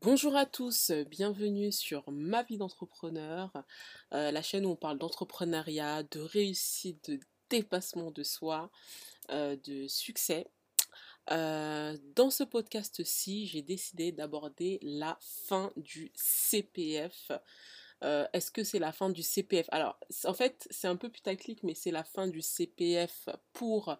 [0.00, 3.52] Bonjour à tous, bienvenue sur Ma vie d'entrepreneur,
[4.12, 7.20] euh, la chaîne où on parle d'entrepreneuriat, de réussite, de
[7.50, 8.70] dépassement de soi,
[9.30, 10.50] euh, de succès.
[11.30, 17.30] Euh, dans ce podcast-ci, j'ai décidé d'aborder la fin du CPF.
[18.32, 21.74] Est-ce que c'est la fin du CPF Alors, en fait, c'est un peu putaclic, mais
[21.74, 23.96] c'est la fin du CPF pour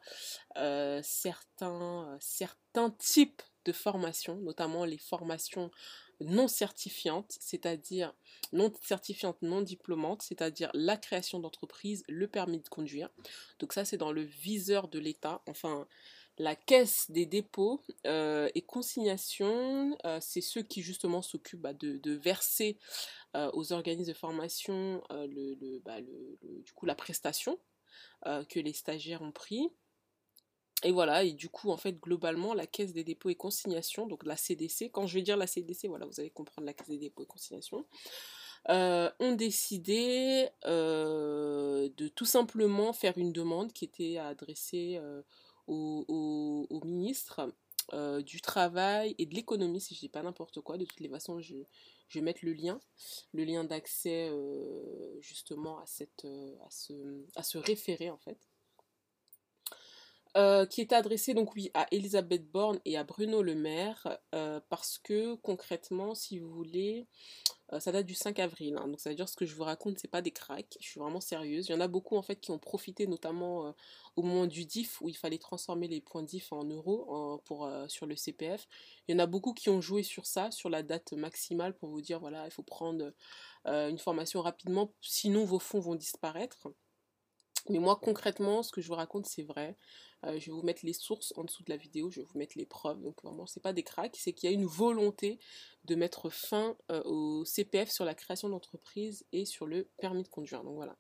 [1.03, 5.71] certains, certains types de formation, notamment les formations
[6.21, 8.15] non certifiantes, c'est-à-dire
[8.53, 13.09] non certifiantes, non diplômantes, c'est-à-dire la création d'entreprise, le permis de conduire.
[13.59, 15.43] Donc ça, c'est dans le viseur de l'État.
[15.49, 15.87] Enfin,
[16.39, 22.13] la caisse des dépôts euh, et consignations, euh, c'est ceux qui justement s'occupent bah, de,
[22.13, 22.79] verser
[23.37, 27.59] euh, aux organismes de formation le, bah, du coup, la prestation
[28.25, 29.69] que les stagiaires ont pris.
[30.85, 34.25] Et voilà, et du coup, en fait, globalement, la Caisse des dépôts et consignations, donc
[34.25, 36.99] la CDC, quand je vais dire la CDC, voilà, vous allez comprendre la Caisse des
[36.99, 37.85] dépôts et consignations,
[38.69, 45.01] ont décidé de tout simplement faire une demande qui était adressée
[45.67, 47.53] au, ministre
[48.25, 50.79] du Travail et de l'économie, si je dis pas n'importe quoi.
[50.79, 51.57] De toutes les façons, je,
[52.15, 52.81] vais mettre le lien,
[53.33, 54.31] le lien d'accès
[55.21, 56.27] justement à, cette,
[56.65, 58.39] à, ce, à ce référé en fait.
[60.35, 64.61] Euh, qui était adressé donc oui à Elisabeth Borne et à Bruno Le Maire euh,
[64.71, 67.07] parce que concrètement si vous voulez
[67.73, 68.89] euh, ça date du 5 avril hein.
[68.89, 71.01] donc ça veut dire ce que je vous raconte c'est pas des cracks je suis
[71.01, 73.75] vraiment sérieuse il y en a beaucoup en fait qui ont profité notamment
[74.17, 78.07] au moment du DIF où il fallait transformer les points DIF en euros pour sur
[78.07, 78.69] le CPF
[79.09, 81.89] il y en a beaucoup qui ont joué sur ça sur la date maximale pour
[81.89, 83.13] vous dire voilà il faut prendre
[83.67, 86.69] une formation rapidement sinon vos fonds vont disparaître
[87.69, 89.77] mais moi concrètement ce que je vous raconte c'est vrai
[90.27, 92.39] euh, je vais vous mettre les sources en dessous de la vidéo, je vais vous
[92.39, 93.01] mettre les preuves.
[93.01, 95.41] Donc vraiment, c'est pas des cracks, c'est qu'il y a une volonté
[95.85, 100.29] de mettre fin euh, au CPF sur la création d'entreprise et sur le permis de
[100.29, 100.63] conduire.
[100.63, 100.97] Donc voilà.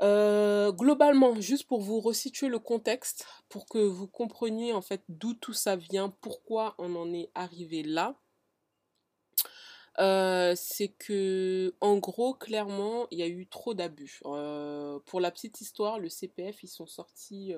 [0.00, 5.34] Euh, globalement, juste pour vous resituer le contexte, pour que vous compreniez en fait d'où
[5.34, 8.16] tout ça vient, pourquoi on en est arrivé là.
[9.98, 14.20] C'est que, en gros, clairement, il y a eu trop d'abus.
[14.22, 17.54] pour la petite histoire, le CPF, ils sont sortis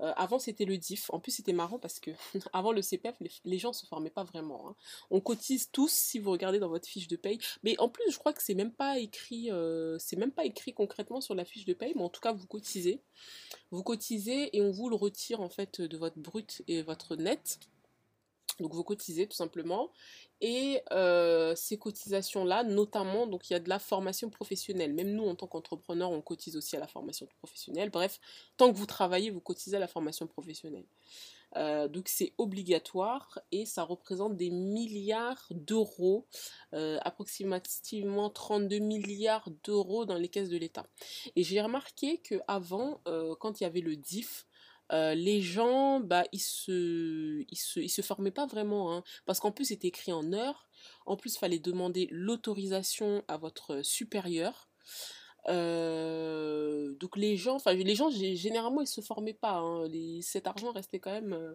[0.00, 1.10] euh, avant, c'était le DIF.
[1.10, 2.10] En plus, c'était marrant parce que
[2.52, 4.68] avant le CPF, les, gens se formaient pas vraiment.
[4.68, 4.76] Hein.
[5.10, 7.38] On cotise tous si vous regardez dans votre fiche de paye.
[7.62, 11.20] Mais en plus, je crois que c'est même pas écrit, euh, même pas écrit concrètement
[11.20, 11.92] sur la fiche de paye.
[11.94, 13.02] Mais en tout cas, vous cotisez.
[13.70, 17.60] Vous cotisez et on vous le retire en fait de votre brut et votre net.
[18.60, 19.90] Donc vous cotisez tout simplement.
[20.40, 24.92] Et euh, ces cotisations-là, notamment, donc il y a de la formation professionnelle.
[24.92, 27.90] Même nous, en tant qu'entrepreneurs, on cotise aussi à la formation professionnelle.
[27.90, 28.20] Bref,
[28.56, 30.84] tant que vous travaillez, vous cotisez à la formation professionnelle.
[31.56, 36.26] Euh, donc c'est obligatoire et ça représente des milliards d'euros,
[36.72, 40.84] euh, approximativement 32 milliards d'euros dans les caisses de l'État.
[41.36, 43.00] Et j'ai remarqué que avant,
[43.38, 44.46] quand il y avait le DIF,
[44.92, 49.40] euh, les gens, bah, ils se, ils se, ils se formaient pas vraiment, hein, parce
[49.40, 50.68] qu'en plus c'était écrit en heures.
[51.06, 54.70] En plus, il fallait demander l'autorisation à votre supérieur.
[55.48, 59.58] Euh, donc les gens, enfin les gens généralement ils se formaient pas.
[59.58, 59.88] Hein.
[60.22, 61.54] cet argent restait quand même euh,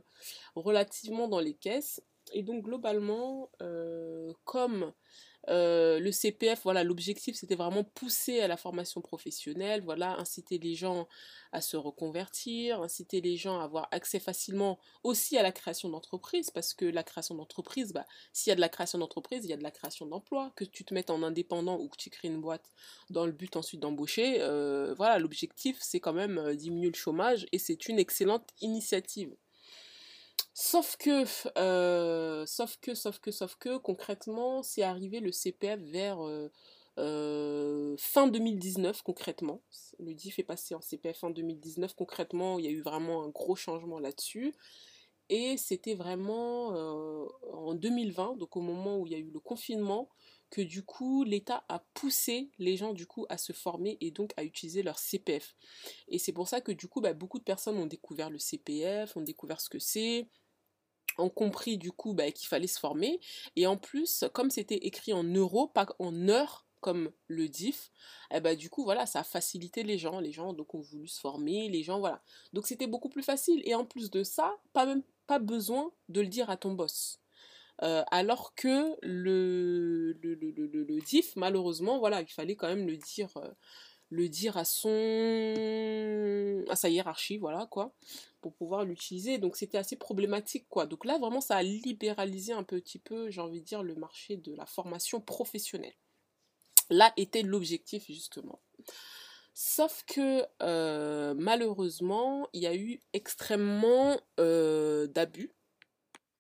[0.56, 2.02] relativement dans les caisses.
[2.34, 3.50] Et donc globalement,
[4.44, 4.94] comme
[5.50, 10.76] euh, le CPF, voilà, l'objectif c'était vraiment pousser à la formation professionnelle, voilà, inciter les
[10.76, 11.08] gens
[11.52, 16.52] à se reconvertir, inciter les gens à avoir accès facilement aussi à la création d'entreprise,
[16.52, 19.54] parce que la création d'entreprise, bah, s'il y a de la création d'entreprise, il y
[19.54, 22.28] a de la création d'emploi, que tu te mettes en indépendant ou que tu crées
[22.28, 22.72] une boîte
[23.10, 27.48] dans le but ensuite d'embaucher, euh, voilà, l'objectif c'est quand même euh, diminuer le chômage
[27.52, 29.36] et c'est une excellente initiative.
[30.54, 31.26] Sauf que,
[31.58, 36.52] euh, sauf que, sauf que, sauf que, concrètement, c'est arrivé le CPF vers euh,
[36.98, 39.62] euh, fin 2019, concrètement.
[40.00, 41.96] Le DIF est passé en CPF fin 2019.
[41.96, 44.54] Concrètement, il y a eu vraiment un gros changement là-dessus.
[45.30, 46.70] Et c'était vraiment
[47.54, 50.10] en 2020, donc au moment où il y a eu le confinement,
[50.50, 54.32] que du coup l'État a poussé les gens du coup à se former et donc
[54.38, 55.56] à utiliser leur CPF.
[56.08, 59.16] Et c'est pour ça que du coup bah, beaucoup de personnes ont découvert le CPF,
[59.18, 60.28] ont découvert ce que c'est,
[61.18, 63.20] ont compris du coup bah, qu'il fallait se former.
[63.56, 67.92] Et en plus, comme c'était écrit en euros, pas en heures, comme le DIF,
[68.34, 70.20] eh bah, du coup, voilà, ça a facilité les gens.
[70.20, 72.22] Les gens donc ont voulu se former, les gens, voilà.
[72.54, 73.62] Donc c'était beaucoup plus facile.
[73.66, 77.20] Et en plus de ça, pas besoin de le dire à ton boss.
[77.82, 82.98] Euh, alors que le, le, le, le, DIF, malheureusement, voilà, il fallait quand même le
[82.98, 83.50] dire, euh,
[84.10, 87.94] le dire à son à sa hiérarchie, voilà quoi,
[88.42, 89.38] pour pouvoir l'utiliser.
[89.38, 90.88] Donc c'était assez problématique quoi.
[90.88, 94.36] Donc là vraiment ça a libéralisé un petit peu, j'ai envie de dire, le marché
[94.36, 95.96] de la formation professionnelle.
[96.90, 98.60] Là était l'objectif justement.
[99.54, 105.52] Sauf que euh, malheureusement, il y a eu extrêmement d'abus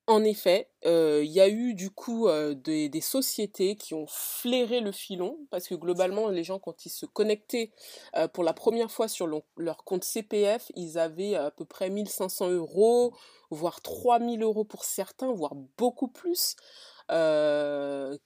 [0.10, 4.82] en effet, euh, il y a eu du coup euh, des, sociétés qui ont flairé
[4.82, 7.72] le filon, parce que globalement, les gens, quand ils se connectaient
[8.16, 12.50] euh, pour la première fois sur leur compte CPF, ils avaient à peu près 1500
[12.50, 13.14] euros,
[13.52, 16.56] voire 3000 euros pour certains, voire beaucoup plus,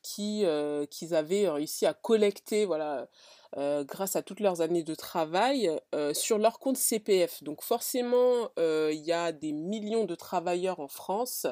[0.02, 0.46] qui,
[0.90, 3.10] qu'ils avaient réussi à collecter, voilà,
[3.58, 7.44] euh, grâce à toutes leurs années de travail euh, sur leur compte CPF.
[7.44, 11.46] Donc forcément, euh, il y a des millions de travailleurs en France.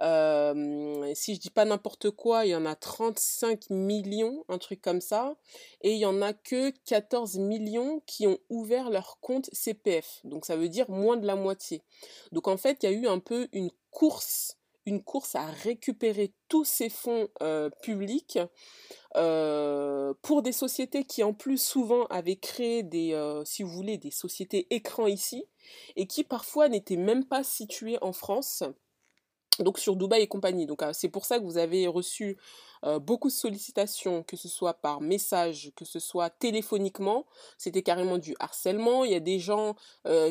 [0.00, 5.00] si je dis pas n'importe quoi, il y en a 35 millions, un truc comme
[5.00, 5.36] ça.
[5.82, 10.20] Et il y en a que 14 millions qui ont ouvert leur compte CPF.
[10.24, 11.82] Donc ça veut dire moins de la moitié.
[12.32, 14.56] Donc en fait, il y a eu un peu une course
[14.86, 18.38] une course à récupérer tous ces fonds euh, publics
[19.16, 23.98] euh, pour des sociétés qui en plus souvent avaient créé des, euh, si vous voulez,
[23.98, 25.44] des sociétés écrans ici
[25.96, 28.64] et qui parfois n'étaient même pas situées en France
[29.58, 30.66] donc sur Dubaï et compagnie.
[30.66, 32.38] Donc c'est pour ça que vous avez reçu
[33.00, 37.26] beaucoup de sollicitations, que ce soit par message, que ce soit téléphoniquement.
[37.58, 39.04] C'était carrément du harcèlement.
[39.04, 39.76] Il y a des gens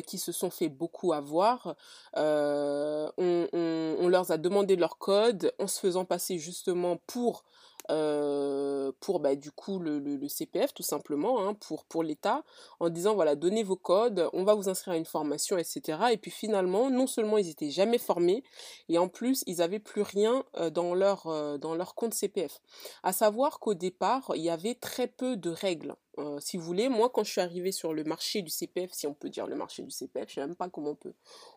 [0.06, 1.76] qui se sont fait beaucoup avoir.
[2.16, 7.44] On, leur a demandé leur code en se faisant passer justement pour
[7.90, 12.44] euh, pour bah, du coup le, CPF tout simplement, hein, pour, pour l'État,
[12.80, 15.98] en disant voilà, donnez vos codes, on va vous inscrire à une formation, etc.
[16.12, 18.44] Et puis finalement, non seulement ils étaient jamais formés,
[18.88, 22.60] et en plus ils avaient plus rien euh, dans, leur, euh, dans leur compte CPF.
[23.02, 25.94] À savoir qu'au départ, il y avait très peu de règles.
[26.38, 29.14] si vous voulez, moi quand je suis arrivée sur le marché du CPF, si on
[29.14, 31.14] peut dire le marché du CPF, je sais même pas comment on peut,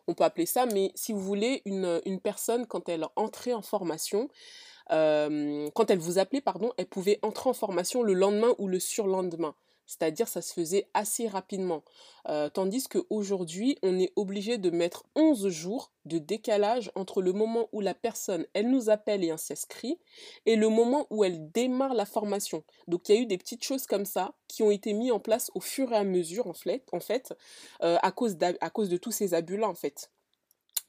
[0.07, 3.61] on peut appeler ça, mais si vous voulez, une, une personne quand elle entrait en
[3.61, 4.29] formation,
[4.89, 9.55] quand elle vous appelait, pardon, elle pouvait entrer en formation le lendemain ou le surlendemain.
[9.85, 11.83] C'est-à-dire ça se faisait assez rapidement.
[12.27, 17.69] Euh, tandis qu'aujourd'hui, on est obligé de mettre 11 jours de décalage entre le moment
[17.71, 19.99] où la personne, elle nous appelle et s'inscrit,
[20.45, 22.63] et le moment où elle démarre la formation.
[22.87, 25.19] Donc il y a eu des petites choses comme ça qui ont été mises en
[25.19, 27.33] place au fur et à mesure, en fait,
[27.83, 30.09] euh, à, cause à cause de tous ces abus-là, en fait.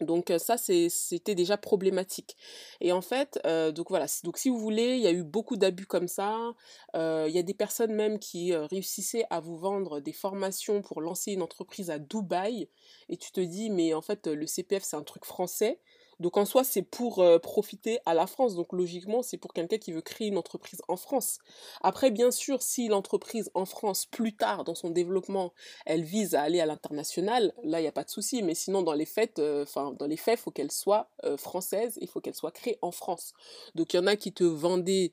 [0.00, 2.36] Donc ça c'était déjà problématique.
[2.80, 3.40] Et en fait,
[3.74, 6.52] donc voilà, donc si vous voulez, il y a eu beaucoup d'abus comme ça.
[6.94, 11.32] il y a des personnes même qui réussissaient à vous vendre des formations pour lancer
[11.32, 12.68] une entreprise à Dubaï.
[13.08, 15.80] Et tu te dis, mais en fait, le CPF c'est un truc français.
[16.20, 18.54] Donc en soi, c'est pour euh, profiter à la France.
[18.54, 21.38] Donc logiquement, c'est pour quelqu'un qui veut créer une entreprise en France.
[21.82, 25.52] Après, bien sûr, si l'entreprise en France, plus tard dans son développement,
[25.84, 28.42] elle vise à aller à l'international, là, il n'y a pas de souci.
[28.42, 32.08] Mais sinon, dans les faits, euh, enfin, faits, il faut qu'elle soit euh, française, il
[32.08, 33.34] faut qu'elle soit créée en France.
[33.74, 35.10] Donc il y en a qui te vendaient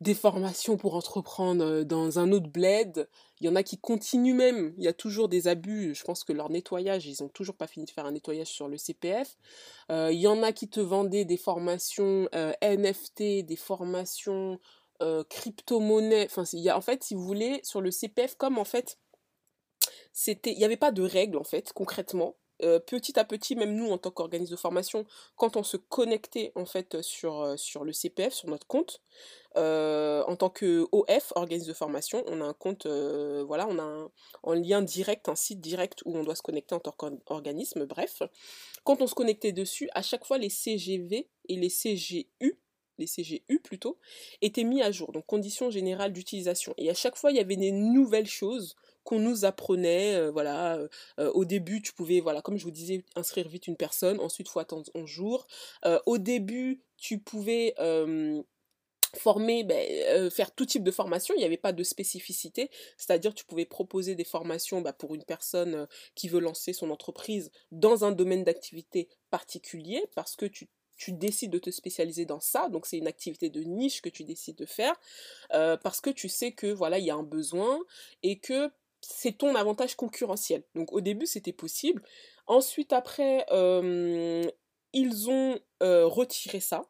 [0.00, 3.08] des formations pour entreprendre dans un autre bled.
[3.40, 4.74] Il y en a qui continuent même.
[4.78, 5.94] Il y a toujours des abus.
[5.94, 8.68] Je pense que leur nettoyage, ils n'ont toujours pas fini de faire un nettoyage sur
[8.68, 9.36] le CPF.
[9.90, 12.28] il y en a qui te vendaient des formations
[12.62, 14.58] NFT, des formations
[15.28, 16.26] crypto-monnaie.
[16.26, 18.98] Enfin, il y a, en fait, si vous voulez, sur le CPF, comme en fait,
[20.12, 22.36] c'était, il n'y avait pas de règles en fait, concrètement.
[22.62, 26.52] Euh, petit à petit, même nous en tant qu'organisme de formation, quand on se connectait
[26.54, 29.00] en fait sur, euh, le CPF, sur notre compte,
[29.56, 33.82] euh, en tant que OF, organisme de formation, on a un compte, voilà, on a
[33.82, 34.10] un,
[34.42, 38.22] en lien direct, un site direct où on doit se connecter en tant qu'organisme, bref.
[38.84, 42.58] Quand on se connectait dessus, à chaque fois les CGV et les CGU,
[43.00, 43.98] les CGU plutôt,
[44.42, 46.74] étaient mis à jour, donc conditions générales d'utilisation.
[46.76, 50.14] Et à chaque fois, il y avait des nouvelles choses qu'on nous apprenait.
[50.14, 50.88] Euh, voilà, euh,
[51.18, 54.20] euh, au début, tu pouvais, voilà, comme je vous disais, inscrire vite une personne.
[54.20, 55.46] Ensuite, faut attendre un jour.
[56.06, 57.74] au début, tu pouvais
[59.16, 63.44] former, ben, faire tout type de formation, il n'y avait pas de spécificité, c'est-à-dire tu
[63.44, 68.12] pouvais proposer des formations bah, pour une personne qui veut lancer son entreprise dans un
[68.12, 70.68] domaine d'activité particulier, parce que tu
[71.00, 74.22] tu décides de te spécialiser dans ça, donc c'est une activité de niche que tu
[74.22, 74.94] décides de faire,
[75.48, 77.80] parce que tu sais que voilà, il y a un besoin
[78.22, 80.62] et que c'est ton avantage concurrentiel.
[80.74, 82.02] Donc au début, c'était possible.
[82.46, 83.46] Ensuite, après,
[84.92, 86.89] ils ont retiré ça.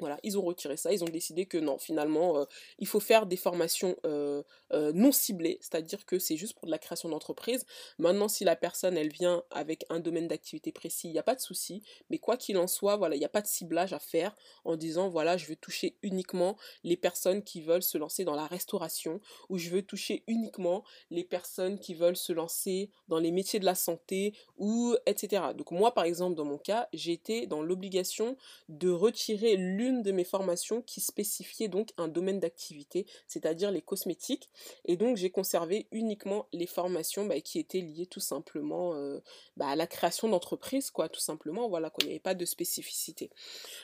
[0.00, 2.44] Voilà, ils ont retiré ça, ils ont décidé que non, finalement, euh,
[2.80, 6.72] il faut faire des formations euh, euh, non ciblées, c'est-à-dire que c'est juste pour de
[6.72, 7.64] la création d'entreprise.
[7.98, 11.36] Maintenant, si la personne, elle vient avec un domaine d'activité précis, il n'y a pas
[11.36, 14.00] de souci, mais quoi qu'il en soit, voilà, il n'y a pas de ciblage à
[14.00, 14.34] faire
[14.64, 18.48] en disant, voilà, je veux toucher uniquement les personnes qui veulent se lancer dans la
[18.48, 23.60] restauration, ou je veux toucher uniquement les personnes qui veulent se lancer dans les métiers
[23.60, 25.52] de la santé, ou etc.
[25.56, 28.36] Donc moi, par exemple, dans mon cas, j'ai été dans l'obligation
[28.68, 29.56] de retirer
[29.92, 34.50] de mes formations qui spécifiait donc un domaine d'activité, c'est-à-dire les cosmétiques.
[34.84, 39.20] Et donc j'ai conservé uniquement les formations bah, qui étaient liées tout simplement euh,
[39.56, 41.68] bah, à la création d'entreprise, quoi, tout simplement.
[41.68, 43.30] Voilà, quoi, il n'y avait pas de spécificité.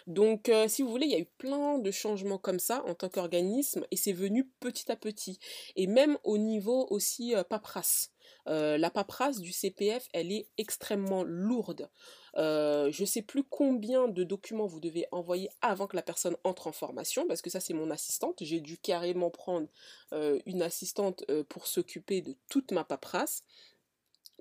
[0.07, 2.95] Donc euh, si vous voulez, il y a eu plein de changements comme ça en
[2.95, 5.38] tant qu'organisme et c'est venu petit à petit.
[5.76, 8.11] Et même au niveau aussi euh, paperasse.
[8.46, 11.88] La paperasse du CPF, elle est extrêmement lourde.
[12.37, 16.37] Euh, je ne sais plus combien de documents vous devez envoyer avant que la personne
[16.44, 18.38] entre en formation, parce que ça c'est mon assistante.
[18.40, 19.68] J'ai dû carrément prendre
[20.12, 23.42] euh, une assistante euh, pour s'occuper de toute ma paperasse.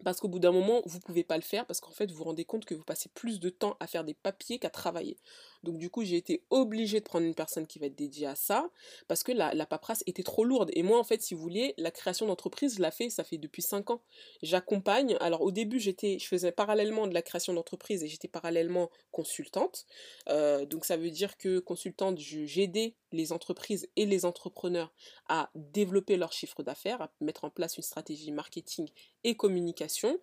[0.06, 2.20] Parce qu'au bout d'un moment, vous ne pouvez pas le faire parce qu'en fait, vous
[2.20, 5.18] vous rendez compte que vous passez plus de temps à faire des papiers qu'à travailler.
[5.64, 8.36] Donc du coup, j'ai été obligée de prendre une personne qui va être dédiée à
[8.36, 8.70] ça,
[9.08, 10.72] parce que la, paperasse était trop lourde.
[10.74, 13.38] Et moi, en fait, si vous voulez, la création d'entreprise, je la fais, ça fait
[13.38, 14.02] depuis 5 ans.
[14.42, 15.18] J'accompagne.
[15.20, 19.86] Alors au début, j'étais, je faisais parallèlement de la création d'entreprise et j'étais parallèlement consultante.
[20.30, 24.94] Euh, donc ça veut dire que consultante, j'aidais les entreprises et les entrepreneurs
[25.28, 28.90] à développer leur chiffre d'affaires, à mettre en place une stratégie marketing
[29.24, 30.18] et communication.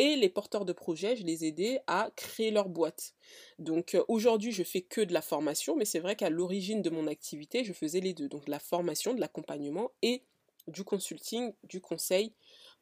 [0.00, 3.12] Et les porteurs de projets, je les aidais à créer leur boîte.
[3.58, 6.88] Donc euh, aujourd'hui, je fais que de la formation, mais c'est vrai qu'à l'origine de
[6.88, 8.26] mon activité, je faisais les deux.
[8.26, 10.22] Donc la formation, de l'accompagnement et
[10.68, 12.32] du consulting, du conseil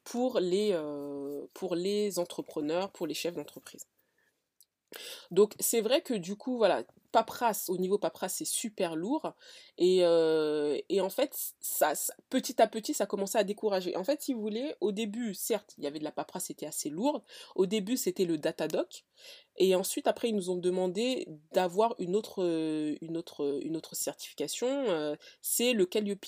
[0.05, 3.85] pour les, euh, pour les entrepreneurs, pour les chefs d'entreprise.
[5.31, 9.35] Donc c'est vrai que du coup, voilà, paperasse, au niveau paperasse, c'est super lourd.
[9.79, 11.93] Et, euh, en fait, ça,
[12.31, 13.97] petit à petit, ça commençait à décourager.
[13.97, 16.67] En fait, si vous voulez, au début, certes, il y avait de la paperasse, c'était
[16.67, 17.23] assez lourd.
[17.55, 19.05] Au début, c'était le Datadoc.
[19.57, 22.43] Et ensuite, après, ils nous ont demandé d'avoir une autre,
[23.77, 26.27] autre certification, euh, c'est le Calliope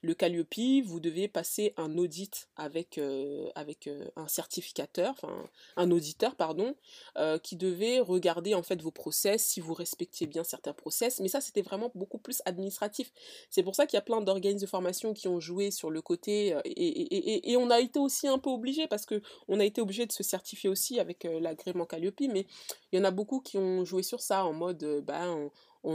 [0.00, 5.90] le Calliope, vous devez passer un audit avec, euh, avec euh, un certificateur, enfin un
[5.90, 6.74] auditeur, pardon,
[7.16, 11.20] euh, qui devait regarder en fait vos process, si vous respectiez bien certains process.
[11.20, 13.12] Mais ça, c'était vraiment beaucoup plus administratif.
[13.50, 16.00] C'est pour ça qu'il y a plein d'organismes de formation qui ont joué sur le
[16.00, 19.80] côté et, et, on a été aussi un peu obligé parce que on a été
[19.80, 22.46] obligé de se certifier aussi avec l'agrément Calliope, mais
[22.92, 25.50] il y en a beaucoup qui ont joué sur ça en mode, ben, on,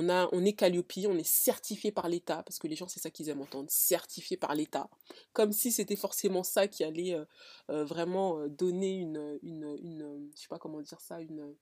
[0.10, 3.10] a, on est Calliope, on est certifié par l'État, parce que les gens, c'est ça
[3.10, 4.90] qu'ils aiment entendre, certifié par l'État.
[5.34, 7.26] Comme si c'était forcément ça qui allait euh,
[7.70, 11.56] euh, vraiment euh, donner une, une, une, je sais pas comment dire ça, une,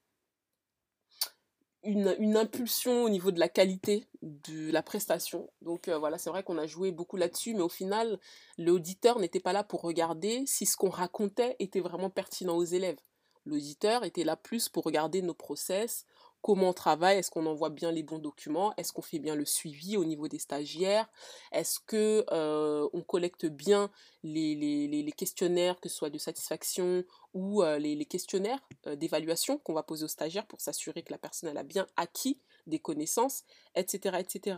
[1.83, 5.51] une, une, impulsion au niveau de la qualité de la prestation.
[5.61, 8.19] Donc voilà, c'est vrai qu'on a joué beaucoup là-dessus, mais au final,
[8.57, 12.99] l'auditeur n'était pas là pour regarder si ce qu'on racontait était vraiment pertinent aux élèves.
[13.45, 16.05] L'auditeur était là plus pour regarder nos process,
[16.41, 19.45] comment on travaille, est-ce qu'on envoie bien les bons documents, est-ce qu'on fait bien le
[19.45, 21.07] suivi au niveau des stagiaires,
[21.51, 23.91] est-ce que euh, on collecte bien
[24.23, 29.83] les, questionnaires, que ce soit de satisfaction ou euh, les, questionnaires euh, d'évaluation qu'on va
[29.83, 33.43] poser aux stagiaires pour s'assurer que la personne a bien acquis des connaissances,
[33.75, 34.17] etc.
[34.19, 34.57] etc.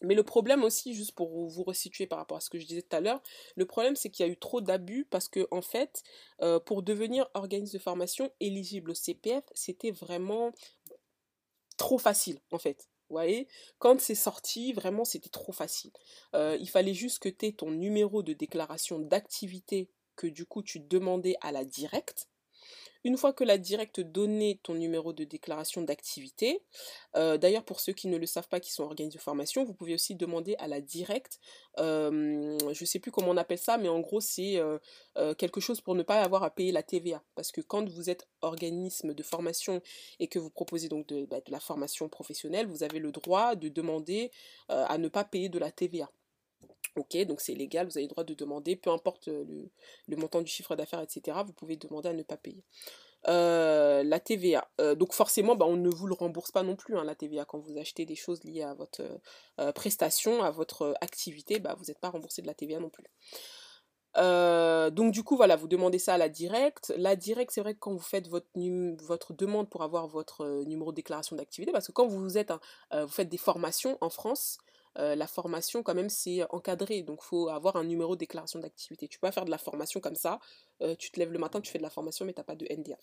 [0.00, 2.82] Mais le problème aussi, juste pour vous resituer par rapport à ce que je disais
[2.82, 3.20] tout à l'heure,
[3.56, 6.04] le problème c'est qu'il y a eu trop d'abus parce que en fait,
[6.66, 10.52] pour devenir organisme de formation éligible au CPF, c'était vraiment
[11.78, 12.88] trop facile, en fait.
[13.08, 15.92] Vous voyez, quand c'est sorti, vraiment, c'était trop facile.
[16.34, 20.62] Euh, il fallait juste que tu aies ton numéro de déclaration d'activité que du coup
[20.62, 22.28] tu demandais à la directe.
[23.04, 26.62] Une fois que la directe donnait ton numéro de déclaration d'activité,
[27.16, 29.74] euh, d'ailleurs pour ceux qui ne le savent pas, qui sont organisés de formation, vous
[29.74, 31.38] pouvez aussi demander à la directe,
[31.78, 34.78] euh, je ne sais plus comment on appelle ça, mais en gros c'est euh,
[35.34, 37.22] quelque chose pour ne pas avoir à payer la TVA.
[37.36, 39.80] Parce que quand vous êtes organisme de formation
[40.18, 43.54] et que vous proposez donc de, bah, de la formation professionnelle, vous avez le droit
[43.54, 44.30] de demander
[44.68, 46.10] à ne pas payer de la TVA.
[46.98, 49.44] Ok, donc c'est légal, vous avez le droit de demander, peu importe euh,
[50.08, 52.64] le, montant du chiffre d'affaires, etc., vous pouvez demander à ne pas payer.
[53.28, 54.68] Euh, la TVA.
[54.80, 57.44] Euh, donc forcément, bah, on ne vous le rembourse pas non plus, hein, la TVA.
[57.44, 59.02] Quand vous achetez des choses liées à votre
[59.74, 63.04] prestation, à votre activité, bah, vous n'êtes pas remboursé de la TVA non plus.
[64.94, 66.92] donc du coup, voilà, vous demandez ça à la directe.
[66.96, 70.96] La directe, c'est vrai que quand vous faites votre, demande pour avoir votre numéro de
[70.96, 72.52] déclaration d'activité, parce que quand vous, êtes
[72.92, 74.58] vous faites des formations en France,
[74.98, 77.02] euh, la formation, quand même, c'est encadré.
[77.02, 79.08] Donc, il faut avoir un numéro de déclaration d'activité.
[79.08, 80.40] Tu peux pas faire de la formation comme ça.
[80.82, 82.56] Euh, tu te lèves le matin, tu fais de la formation, mais tu n'as pas
[82.56, 82.96] de NDA.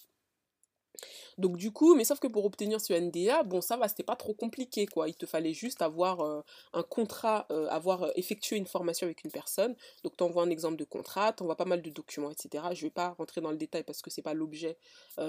[1.37, 4.15] Donc du coup, mais sauf que pour obtenir ce NDA, bon ça va, c'était pas
[4.15, 5.09] trop compliqué quoi.
[5.09, 9.75] Il te fallait juste avoir euh, un contrat, avoir effectué une formation avec une personne.
[10.05, 12.63] Donc t'envoies un exemple de contrat, t'envoies pas mal de documents, etc.
[12.73, 14.77] Je vais pas rentrer dans le détail parce que c'est pas l'objet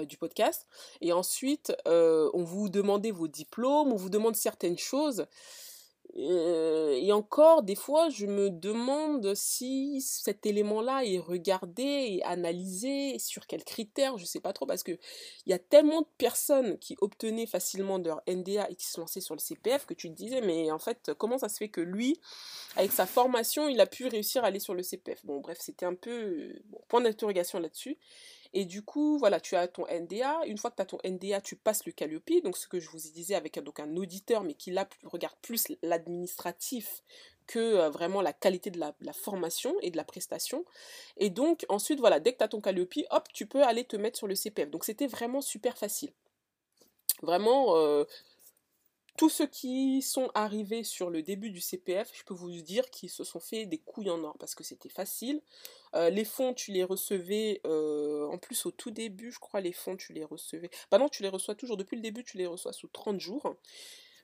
[0.07, 0.65] du podcast.
[1.01, 5.27] Et ensuite, on vous demandait vos diplômes, on vous demande certaines choses.
[6.17, 13.19] Euh, et encore, des fois, je me demande si cet élément-là est regardé et analysé,
[13.19, 14.93] sur quels critères, je sais pas trop, parce que
[15.45, 19.21] il y a tellement de personnes qui obtenaient facilement leur NDA et qui se lançaient
[19.21, 22.19] sur le CPF que tu disais, mais en fait, comment ça se fait que lui,
[22.75, 25.85] avec sa formation, il a pu réussir à aller sur le CPF Bon, bref, c'était
[25.85, 27.97] un peu bon, point d'interrogation là-dessus.
[28.53, 30.45] Et du coup, voilà, tu as ton NDA.
[30.45, 32.43] Une fois que tu as ton NDA, tu passes le Calliope.
[32.43, 35.67] Donc, ce que je vous disais avec donc, un auditeur, mais qui là regarde plus
[35.81, 37.03] l'administratif
[37.47, 40.65] que euh, vraiment la qualité de la, formation et de la prestation.
[41.17, 43.95] Et donc, ensuite, voilà, dès que tu as ton Calliope, hop, tu peux aller te
[43.95, 44.69] mettre sur le CPF.
[44.69, 46.11] Donc, c'était vraiment super facile.
[47.21, 48.03] Vraiment, euh,
[49.17, 53.09] tous ceux qui sont arrivés sur le début du CPF, je peux vous dire qu'ils
[53.09, 55.41] se sont fait des couilles en or parce que c'était facile.
[55.95, 59.73] Euh, les fonds, tu les recevais, euh, en plus au tout début, je crois, les
[59.73, 60.69] fonds, tu les recevais.
[60.91, 63.55] Bah non, tu les reçois toujours, depuis le début, tu les reçois sous 30 jours.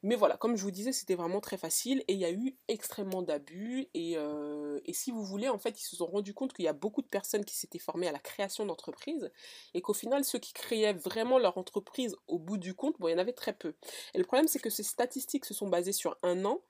[0.03, 2.57] Mais voilà, comme je vous disais, c'était vraiment très facile et il y a eu
[2.67, 3.87] extrêmement d'abus.
[3.95, 6.73] Euh, et, si vous voulez, en fait, ils se sont rendus compte qu'il y a
[6.73, 9.31] beaucoup de personnes qui s'étaient formées à la création d'entreprises
[9.73, 13.13] et qu'au final, ceux qui créaient vraiment leur entreprise au bout du compte, il y
[13.13, 13.75] en avait très peu.
[14.13, 16.61] Et le problème, c'est que ces statistiques se sont basées sur un an.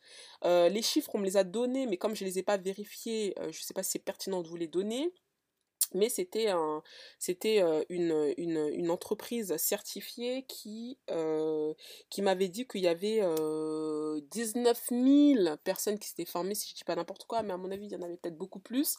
[0.46, 2.58] Euh, les chiffres, on me les a donnés, mais comme je ne les ai pas
[2.58, 5.12] vérifiés, euh, je ne sais pas si c'est pertinent de vous les donner
[5.96, 6.52] mais c'était
[7.20, 10.98] c'était une, entreprise certifiée qui,
[12.10, 13.22] qui m'avait dit qu'il y avait
[14.32, 17.72] 19 000 personnes qui s'étaient formées, si je dis pas n'importe quoi, mais à mon
[17.72, 18.96] avis, il y en avait peut-être beaucoup plus.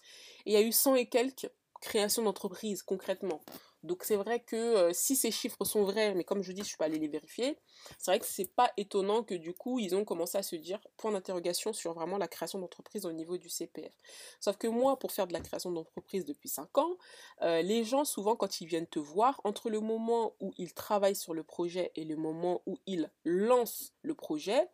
[0.47, 3.41] Et il y a eu 100 et quelques créations d'entreprises, concrètement.
[3.85, 6.69] Donc c'est vrai que euh, si ces chiffres sont vrais, mais comme je dis, je
[6.69, 7.59] suis pas allée les vérifier,
[7.99, 10.81] c'est vrai que c'est pas étonnant que du coup ils ont commencé à se dire
[10.97, 13.93] point d'interrogation sur vraiment la création d'entreprise au niveau du CPF.
[14.41, 16.97] Sauf que moi, pour faire de la création d'entreprise depuis 5 ans,
[17.43, 21.14] euh, les gens souvent quand ils viennent te voir, entre le moment où ils travaillent
[21.14, 24.67] sur le projet et le moment où ils lancent le projet,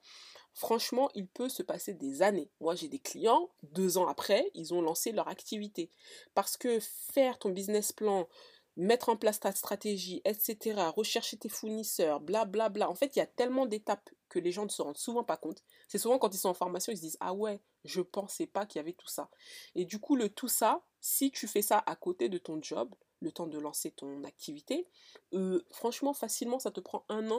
[0.53, 2.51] franchement, il peut se passer des années.
[2.61, 5.91] Moi, j'ai des clients, deux ans après, ils ont lancé leur activité.
[6.35, 8.29] Parce que faire ton business plan,
[8.81, 12.69] mettre en place ta stratégie, etc., rechercher tes fournisseurs, blablabla.
[12.69, 12.91] Bla, bla.
[12.91, 15.37] En fait, il y a tellement d'étapes que les gens ne se rendent souvent pas
[15.37, 15.63] compte.
[15.87, 18.65] C'est souvent quand ils sont en formation, ils se disent Ah ouais, je pensais pas
[18.65, 19.29] qu'il y avait tout ça.
[19.75, 22.95] Et du coup, le tout ça, si tu fais ça à côté de ton job,
[23.21, 24.89] le temps de lancer ton activité,
[25.35, 27.39] euh, franchement, facilement, ça te prend un an,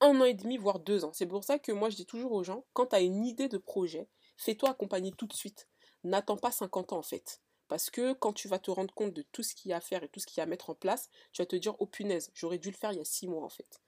[0.00, 1.12] un an et demi, voire deux ans.
[1.12, 3.48] C'est pour ça que moi, je dis toujours aux gens quand tu as une idée
[3.48, 5.68] de projet, fais-toi accompagner tout de suite.
[6.04, 7.42] N'attends pas 50 ans en fait.
[7.68, 9.80] Parce que quand tu vas te rendre compte de tout ce qu'il y a à
[9.80, 11.74] faire et tout ce qu'il y a à mettre en place, tu vas te dire,
[11.78, 13.80] oh punaise, j'aurais dû le faire il y a six mois en fait.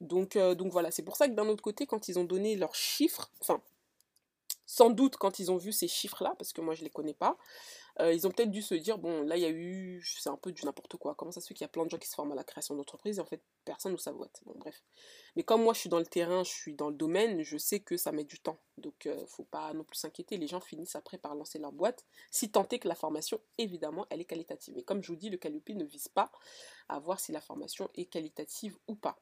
[0.00, 2.56] Donc, euh, donc voilà, c'est pour ça que d'un autre côté, quand ils ont donné
[2.56, 3.60] leurs chiffres, enfin,
[4.66, 7.14] sans doute quand ils ont vu ces chiffres-là, parce que moi je ne les connais
[7.14, 7.36] pas,
[8.00, 10.36] euh, ils ont peut-être dû se dire, bon, là, il y a eu, c'est un
[10.36, 11.14] peu du n'importe quoi.
[11.16, 12.44] Comment ça se fait qu'il y a plein de gens qui se forment à la
[12.44, 14.40] création d'entreprise et en fait, personne ne sa boîte.
[14.46, 14.82] Bon, bref.
[15.34, 17.80] Mais comme moi, je suis dans le terrain, je suis dans le domaine, je sais
[17.80, 18.60] que ça met du temps.
[18.76, 20.36] Donc, euh, faut pas non plus s'inquiéter.
[20.36, 24.06] Les gens finissent après par lancer leur boîte, si tant est que la formation, évidemment,
[24.10, 24.74] elle est qualitative.
[24.76, 26.30] Mais comme je vous dis, le Calliope ne vise pas
[26.88, 29.18] à voir si la formation est qualitative ou pas.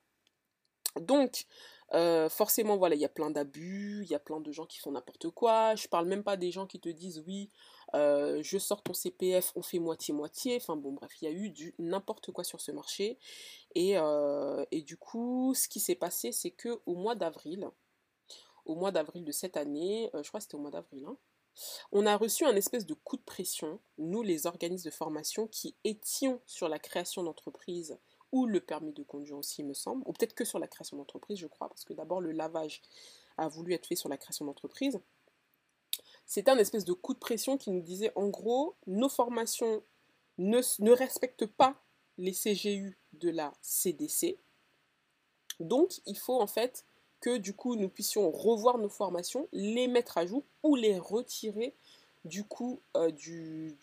[1.00, 1.46] Donc,
[1.94, 4.78] euh, forcément, voilà, il y a plein d'abus, il y a plein de gens qui
[4.78, 5.74] font n'importe quoi.
[5.76, 7.50] Je parle même pas des gens qui te disent oui,
[7.94, 10.56] euh, je sors ton CPF, on fait moitié-moitié.
[10.56, 13.18] Enfin bon, bref, il y a eu du n'importe quoi sur ce marché.
[13.74, 17.68] Et, euh, et du coup, ce qui s'est passé, c'est que au mois d'avril,
[18.64, 21.16] au mois d'avril de cette année, je crois que c'était au mois d'avril, hein,
[21.92, 25.74] on a reçu un espèce de coup de pression, nous les organismes de formation qui
[25.84, 27.98] étions sur la création d'entreprise
[28.44, 31.38] le permis de conduire aussi, il me semble, ou peut-être que sur la création d'entreprise,
[31.38, 32.82] je crois, parce que d'abord le lavage
[33.38, 35.00] a voulu être fait sur la création d'entreprise.
[36.26, 39.82] C'était un espèce de coup de pression qui nous disait en gros, nos formations
[40.38, 41.80] ne, ne respectent pas
[42.18, 44.36] les CGU de la CDC.
[45.60, 46.84] Donc, il faut en fait
[47.20, 51.74] que du coup nous puissions revoir nos formations, les mettre à jour ou les retirer
[52.26, 53.76] du coup euh, du,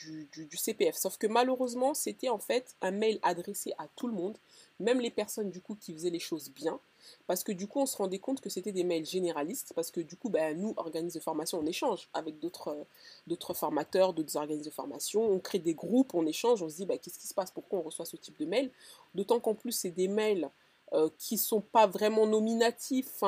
[0.55, 0.95] CPF.
[0.95, 4.37] Sauf que malheureusement, c'était en fait un mail adressé à tout le monde,
[4.79, 6.79] même les personnes du coup qui faisaient les choses bien.
[7.27, 9.99] Parce que du coup, on se rendait compte que c'était des mails généralistes, parce que
[9.99, 12.83] du coup, ben, nous, organismes de formation, on échange avec d'autres euh,
[13.27, 16.85] d'autres formateurs, d'autres organismes de formation, on crée des groupes, on échange, on se dit,
[16.85, 18.71] ben, qu'est-ce qui se passe, pourquoi on reçoit ce type de mail
[19.15, 20.49] D'autant qu'en plus, c'est des mails
[20.93, 23.23] euh, qui sont pas vraiment nominatifs.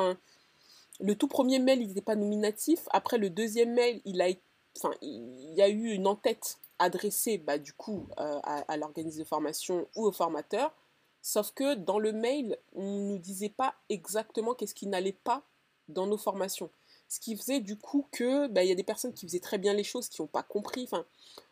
[1.00, 2.88] le tout premier mail, il n'était pas nominatif.
[2.90, 4.45] Après, le deuxième mail, il a été
[4.76, 9.24] enfin, il y a eu une en-tête adressée, bah, du coup, euh, à, l'organisme de
[9.24, 10.74] formation ou au formateur.
[11.22, 15.42] Sauf que dans le mail, on ne nous disait pas exactement qu'est-ce qui n'allait pas
[15.88, 16.70] dans nos formations.
[17.08, 19.74] Ce qui faisait du coup que bah, y a des personnes qui faisaient très bien
[19.74, 20.84] les choses, qui n'ont pas compris.
[20.84, 21.04] Enfin,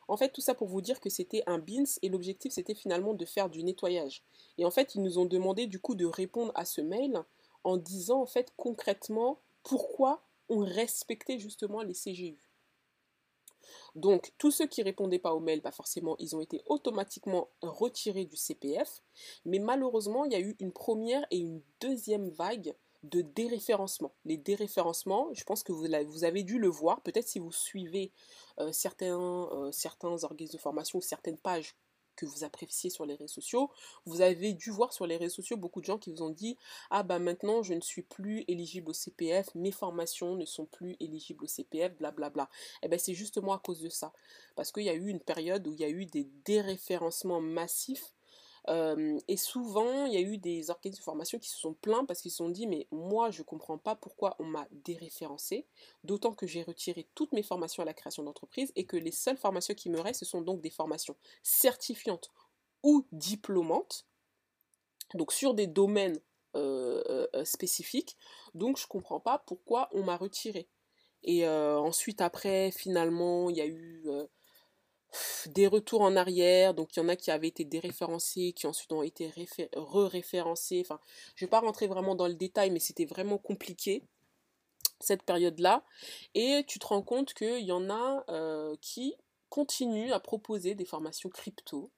[0.09, 3.15] en fait, tout ça pour vous dire que c'était un BINS et l'objectif c'était finalement
[3.15, 4.23] de faire du nettoyage.
[4.59, 7.23] Et en fait, ils nous ont demandé du coup de répondre à ce mail
[7.63, 12.44] en disant en fait concrètement pourquoi on respectait justement les CGU.
[13.95, 17.51] Donc, tous ceux qui répondaient pas au mail, pas bah, forcément, ils ont été automatiquement
[17.63, 19.03] retirés du CPF.
[19.45, 22.75] Mais malheureusement, il y a eu une première et une deuxième vague
[23.05, 24.15] de déréférencement.
[24.25, 28.13] Les déréférencements, je pense que vous, avez dû le voir, peut-être si vous suivez
[28.59, 29.19] euh, certains,
[29.53, 31.77] euh, certains organismes de formation ou certaines pages
[32.15, 33.71] que vous appréciez sur les réseaux sociaux,
[34.07, 36.57] vous avez dû voir sur les réseaux sociaux beaucoup de gens qui vous ont dit
[36.91, 40.97] Ah bah maintenant je ne suis plus éligible au CPF, mes formations ne sont plus
[41.01, 42.45] éligibles au CPF, blablabla.
[42.83, 44.13] Et eh bien c'est justement à cause de ça.
[44.57, 48.14] Parce qu'il y a eu une période où il y a eu des déréférencements massifs
[48.67, 52.23] et souvent, il y a eu des organismes de formation qui se sont plaints parce
[52.23, 55.67] qu'ils se sont dit mais moi je ne comprends pas pourquoi on m'a déréférencé,
[56.03, 59.37] d'autant que j'ai retiré toutes mes formations à la création d'entreprise et que les seules
[59.37, 62.31] formations qui me restent ce sont donc des formations certifiantes
[62.83, 64.07] ou diplômantes,
[65.13, 66.19] donc sur des domaines
[67.45, 68.17] spécifiques.
[68.55, 70.69] Donc je ne comprends pas pourquoi on m'a retiré.
[71.23, 74.07] Et ensuite après finalement il y a eu
[75.47, 78.93] des retours en arrière, donc il y en a qui avaient été déréférencés, qui ensuite
[78.93, 79.33] ont été
[79.75, 80.81] re-référencés.
[80.85, 81.01] Enfin,
[81.37, 84.03] je ne vais pas rentrer vraiment dans le détail, mais c'était vraiment compliqué
[85.01, 85.85] cette période-là.
[86.35, 89.15] Et tu te rends compte qu'il y en a euh, qui
[89.49, 91.91] continuent à proposer des formations crypto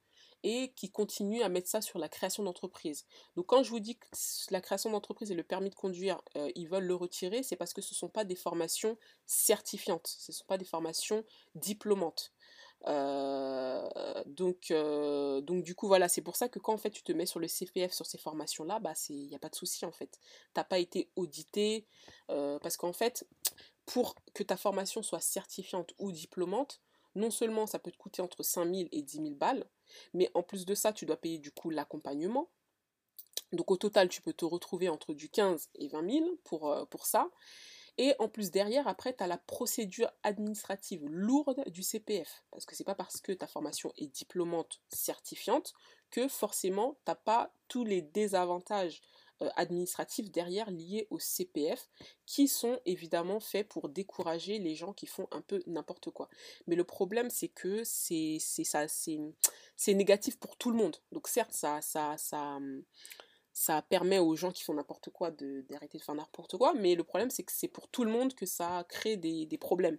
[0.42, 3.05] et qui continuent à mettre ça sur la création d'entreprise.
[3.35, 4.07] Donc quand je vous dis que
[4.50, 7.72] la création d'entreprise et le permis de conduire, euh, ils veulent le retirer, c'est parce
[7.72, 11.24] que ce ne sont pas des formations certifiantes, ce ne sont pas des formations
[11.55, 12.33] diplômantes.
[12.88, 13.88] Euh,
[14.27, 17.12] donc, euh, donc du coup voilà, c'est pour ça que quand en fait tu te
[17.12, 19.57] mets sur le CPF sur ces formations là, bah c'est il n'y a pas de
[19.57, 20.18] souci en fait.
[20.55, 21.87] T'as pas été audité
[22.31, 23.27] euh, parce qu'en fait
[23.87, 26.81] pour que ta formation soit certifiante ou diplômante,
[27.14, 29.64] non seulement ça peut te coûter entre 5000 et 10 000 balles,
[30.14, 32.51] mais en plus de ça tu dois payer du coup l'accompagnement.
[33.53, 37.07] Donc au total tu peux te retrouver entre du 15 et 20 000 pour, pour
[37.07, 37.31] ça.
[37.99, 42.45] Et en plus derrière, après, tu as la procédure administrative lourde du CPF.
[42.51, 45.73] Parce que c'est pas parce que ta formation est diplômante certifiante
[46.11, 49.01] que forcément tu n'as pas tous les désavantages
[49.43, 51.91] euh, administratifs derrière liés au CPF
[52.25, 56.31] qui sont évidemment faits pour décourager les gens qui font un peu n'importe quoi.
[56.67, 60.97] Mais le problème c'est que c'est c'est négatif pour tout le monde.
[61.13, 62.59] Donc certes ça ça ça
[63.57, 67.05] ça permet aux gens qui font n'importe quoi d'arrêter de, faire n'importe quoi, mais le
[67.05, 69.99] problème c'est que c'est pour tout le monde que ça crée des, problèmes.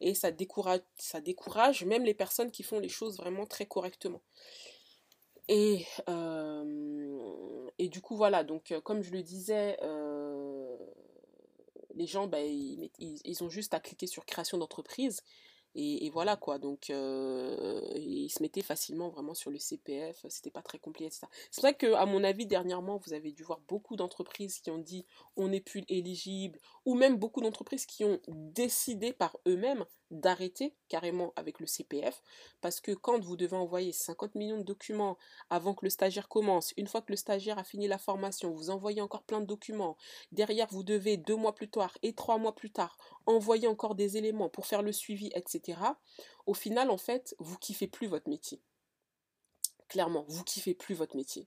[0.00, 4.22] Et ça décourage, ça décourage même les personnes qui font les choses vraiment très correctement.
[5.48, 10.76] Et, euh, et du coup voilà, donc euh, comme je le disais, euh,
[11.96, 15.24] les gens, bah, ils, ils, ont juste à cliquer sur création d'entreprise
[15.74, 20.60] et, voilà quoi, donc euh, ils se mettaient facilement vraiment sur le CPF, c'était pas
[20.60, 21.26] très compliqué, etc.
[21.50, 24.78] C'est vrai que, à mon avis, dernièrement, vous avez dû voir beaucoup d'entreprises qui ont
[24.78, 25.06] dit
[25.36, 31.32] on n'est plus éligible, ou même beaucoup d'entreprises qui ont décidé par eux-mêmes d'arrêter carrément
[31.36, 32.22] avec le CPF,
[32.60, 35.18] parce que quand vous devez envoyer 50 millions de documents
[35.50, 38.70] avant que le stagiaire commence, une fois que le stagiaire a fini la formation, vous
[38.70, 39.96] envoyez encore plein de documents,
[40.30, 42.96] derrière vous devez deux mois plus tard et trois mois plus tard
[43.26, 45.78] envoyer encore des éléments pour faire le suivi, etc.
[46.46, 48.60] Au final, en fait, vous kiffez plus votre métier.
[49.92, 51.46] Clairement, vous kiffez plus votre métier.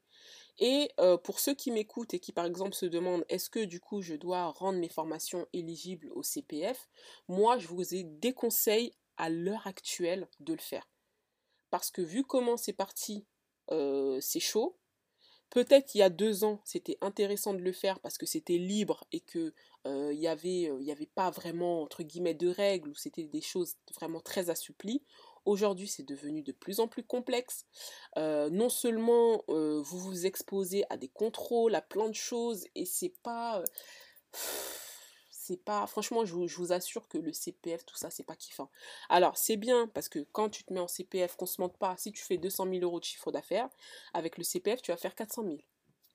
[0.59, 3.79] Et euh, pour ceux qui m'écoutent et qui par exemple se demandent est-ce que du
[3.79, 6.87] coup je dois rendre mes formations éligibles au CPF,
[7.27, 10.87] moi je vous ai déconseille à l'heure actuelle de le faire.
[11.71, 13.25] Parce que vu comment c'est parti,
[13.71, 14.77] euh, c'est chaud.
[15.49, 19.05] Peut-être il y a deux ans, c'était intéressant de le faire parce que c'était libre
[19.11, 19.55] et que
[19.87, 23.73] euh, il n'y avait, avait pas vraiment entre guillemets de règles ou c'était des choses
[23.95, 25.01] vraiment très assouplies.
[25.45, 27.65] Aujourd'hui, c'est devenu de plus en plus complexe.
[28.17, 32.85] Euh, non seulement euh, vous vous exposez à des contrôles, à plein de choses, et
[32.85, 33.59] c'est pas.
[33.59, 33.65] Euh,
[35.29, 35.85] c'est pas.
[35.85, 38.71] Franchement, je vous, assure que le CPF, tout ça, c'est pas kiffant.
[39.09, 41.95] Alors, c'est bien parce que quand tu te mets en CPF, qu'on se mente pas,
[41.97, 43.69] si tu fais 200 000 euros de chiffre d'affaires,
[44.13, 45.57] avec le CPF, tu vas faire 400 000.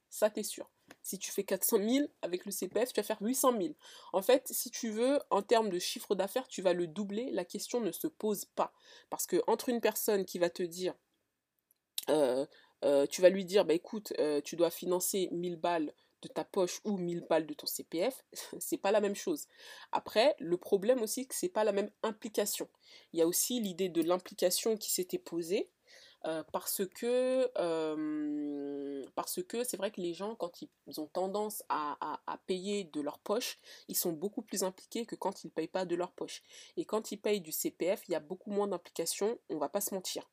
[0.08, 0.68] Ça, t'es sûr.
[1.02, 3.74] Si tu fais 400 000 avec le CPF, tu vas faire 800 000.
[4.12, 7.30] En fait, si tu veux, en termes de chiffre d'affaires, tu vas le doubler.
[7.30, 8.72] La question ne se pose pas.
[9.08, 10.94] Parce que entre une personne qui va te dire,
[12.08, 12.46] euh,
[12.84, 16.44] euh, tu vas lui dire, bah écoute, euh, tu dois financer 1000 balles de ta
[16.44, 18.24] poche ou 1000 balles de ton CPF,
[18.58, 19.46] c'est pas la même chose.
[19.92, 22.68] Après, le problème aussi, c'est que c'est pas la même implication.
[23.12, 25.70] Il y a aussi l'idée de l'implication qui s'était posée
[26.26, 31.62] euh, parce que euh, parce que c'est vrai que les gens quand ils ont tendance
[31.68, 31.96] à,
[32.46, 35.86] payer de leur poche ils sont beaucoup plus impliqués que quand ils ne payent pas
[35.86, 36.42] de leur poche
[36.76, 39.80] et quand ils payent du CPF il y a beaucoup moins d'implication on va pas
[39.80, 40.28] se mentir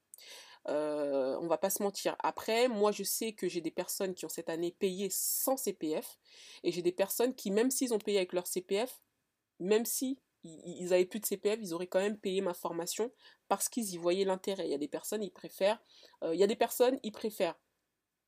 [0.70, 2.16] euh, on va pas se mentir.
[2.20, 6.18] Après, moi je sais que j'ai des personnes qui ont cette année payé sans CPF
[6.64, 9.02] et j'ai des personnes qui, même s'ils ont payé avec leur CPF,
[9.60, 10.20] même si
[10.66, 13.12] ils avaient plus de CPF, ils auraient quand même payé ma formation
[13.48, 14.66] parce qu'ils y voyaient l'intérêt.
[14.66, 15.80] Il y a des personnes, ils préfèrent,
[16.24, 17.60] euh, il y a des personnes, ils préfèrent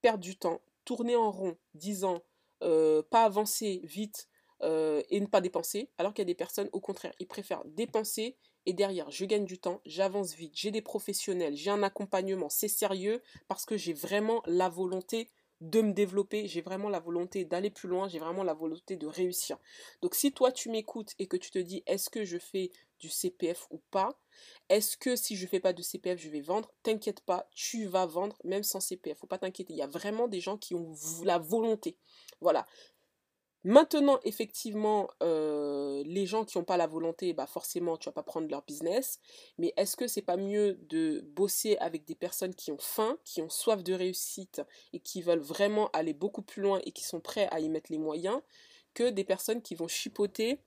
[0.02, 2.24] perdre du temps, tourner en rond, disant
[2.64, 4.28] euh, pas avancer vite
[4.64, 7.64] euh, et ne pas dépenser, alors qu'il y a des personnes, au contraire, ils préfèrent
[7.66, 12.50] dépenser et derrière, je gagne du temps, j'avance vite, j'ai des professionnels, j'ai un accompagnement,
[12.50, 17.44] c'est sérieux parce que j'ai vraiment la volonté de me développer, j'ai vraiment la volonté
[17.46, 19.58] d'aller plus loin, j'ai vraiment la volonté de réussir.
[20.02, 23.10] Donc si toi tu m'écoutes et que tu te dis est-ce que je fais du
[23.10, 24.18] CPF ou pas?
[24.70, 26.72] Est-ce que si je fais pas de CPF, je vais vendre?
[26.84, 29.18] T'inquiète pas, tu vas vendre même sans CPF.
[29.18, 30.94] Faut pas t'inquiéter, il y a vraiment des gens qui ont
[31.24, 31.98] la volonté.
[32.42, 32.66] Voilà.
[33.66, 38.24] Maintenant, effectivement, euh, les gens qui n'ont pas la volonté, bah forcément, tu vas pas
[38.24, 39.20] prendre leur business.
[39.58, 43.42] Mais est-ce que c'est pas mieux de bosser avec des personnes qui ont faim, qui
[43.42, 44.62] ont soif de réussite
[44.94, 47.92] et qui veulent vraiment aller beaucoup plus loin et qui sont prêts à y mettre
[47.92, 48.42] les moyens,
[48.94, 50.62] que des personnes qui vont chipoter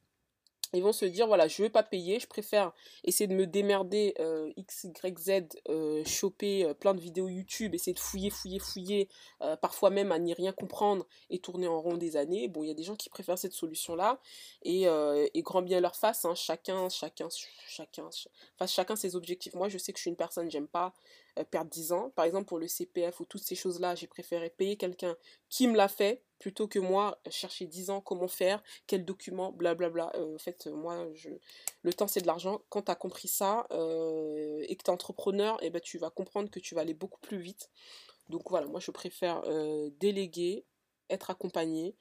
[0.74, 2.72] ils vont se dire voilà je veux pas payer je préfère
[3.04, 7.74] essayer de me démerder euh, x y z euh, choper euh, plein de vidéos YouTube
[7.74, 9.08] essayer de fouiller fouiller fouiller
[9.60, 12.48] parfois même à n'y rien comprendre et tourner en rond des années.
[12.48, 14.20] Bon il y a des gens qui préfèrent cette solution là
[14.62, 17.28] et, et grand bien leur face hein, chacun chacun
[17.66, 18.08] chacun
[18.56, 19.54] face chacun ses objectifs.
[19.54, 20.94] Moi je sais que je suis une personne j'aime pas
[21.50, 24.50] perdre 10 ans par exemple pour le CPF ou toutes ces choses là j'ai préféré
[24.50, 25.16] payer quelqu'un
[25.48, 30.10] qui me l'a fait plutôt que moi chercher 10 ans comment faire, quel document, blablabla.
[30.16, 31.06] Euh, en fait, moi,
[31.82, 32.62] le temps c'est de l'argent.
[32.68, 36.10] Quand tu as compris ça euh, et que tu es entrepreneur, eh ben, tu vas
[36.10, 37.70] comprendre que tu vas aller beaucoup plus vite.
[38.28, 40.66] Donc voilà, moi je préfère euh, déléguer,
[41.10, 41.94] être accompagné,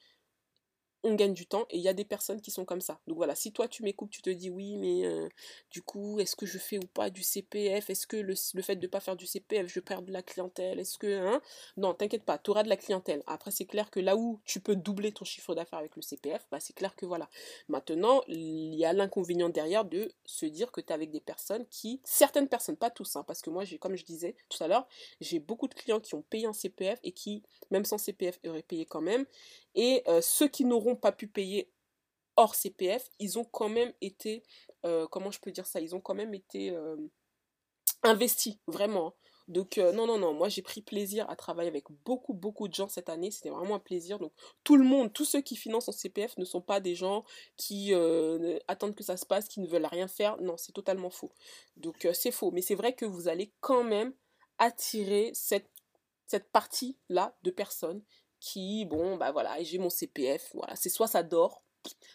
[1.04, 3.00] on gagne du temps et il y a des personnes qui sont comme ça.
[3.06, 5.28] Donc voilà, si toi tu m'écoutes, tu te dis oui, mais euh,
[5.70, 8.86] du coup, est-ce que je fais ou pas du CPF Est-ce que le, fait de
[8.86, 10.78] ne pas faire du CPF, je perds de la clientèle?
[10.78, 11.18] Est-ce que.
[11.18, 11.40] Hein?
[11.76, 13.22] Non, t'inquiète pas, tu auras de la clientèle.
[13.26, 16.46] Après, c'est clair que là où tu peux doubler ton chiffre d'affaires avec le CPF,
[16.50, 17.28] bah, c'est clair que voilà.
[17.68, 21.66] Maintenant, il y a l'inconvénient derrière de se dire que tu es avec des personnes
[21.70, 22.00] qui.
[22.04, 24.86] Certaines personnes, pas tous, hein, parce que moi, j'ai comme je disais tout à l'heure,
[25.20, 28.62] j'ai beaucoup de clients qui ont payé un CPF et qui, même sans CPF, auraient
[28.62, 29.26] payé quand même.
[29.74, 31.70] Et euh, ceux qui n'auront pas pu payer
[32.36, 34.42] hors CPF, ils ont quand même été,
[34.84, 36.96] euh, comment je peux dire ça, ils ont quand même été euh,
[38.02, 39.08] investis, vraiment.
[39.08, 39.12] Hein.
[39.48, 42.88] Donc non, non, non, moi j'ai pris plaisir à travailler avec beaucoup, beaucoup de gens
[42.88, 44.20] cette année, c'était vraiment un plaisir.
[44.20, 47.24] Donc tout le monde, tous ceux qui financent en CPF ne sont pas des gens
[47.56, 47.92] qui
[48.68, 50.40] attendent que ça se passe, qui ne veulent rien faire.
[50.40, 51.32] Non, c'est totalement faux.
[51.76, 54.14] Donc c'est faux, mais c'est vrai que vous allez quand même
[54.58, 55.68] attirer cette,
[56.26, 58.02] cette partie-là de personnes
[58.42, 61.62] qui, bon, bah voilà, j'ai mon CPF, voilà, c'est soit ça dort,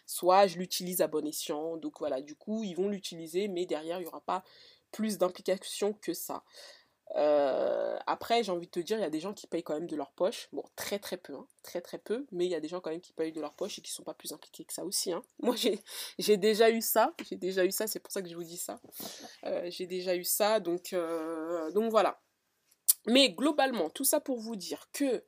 [0.04, 3.98] soit je l'utilise à bon escient, donc voilà, du coup, ils vont l'utiliser, mais derrière,
[3.98, 4.44] il n'y aura pas
[4.92, 6.44] plus d'implication que ça.
[7.16, 9.72] Euh, après, j'ai envie de te dire, il y a des gens qui payent quand
[9.72, 10.48] même de leur poche.
[10.52, 12.90] Bon, très très peu, hein, très très peu, mais il y a des gens quand
[12.90, 15.12] même qui payent de leur poche et qui sont pas plus impliqués que ça aussi.
[15.12, 15.22] Hein.
[15.40, 15.56] Moi,
[16.18, 18.58] j'ai déjà eu ça, j'ai déjà eu ça, c'est pour ça que je vous dis
[18.58, 18.78] ça.
[19.44, 22.20] Euh, j'ai déjà eu ça, donc, euh, donc voilà.
[23.06, 25.24] Mais globalement, tout ça pour vous dire que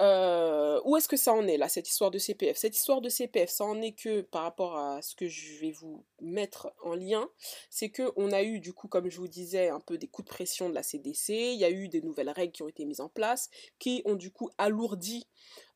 [0.00, 3.08] euh, où est-ce que ça en est là, cette histoire de CPF Cette histoire de
[3.08, 6.94] CPF, ça en est que par rapport à ce que je vais vous mettre en
[6.94, 7.28] lien,
[7.68, 10.26] c'est que on a eu du coup, comme je vous disais, un peu des coups
[10.26, 12.84] de pression de la CDC, il y a eu des nouvelles règles qui ont été
[12.84, 15.26] mises en place, qui ont du coup alourdi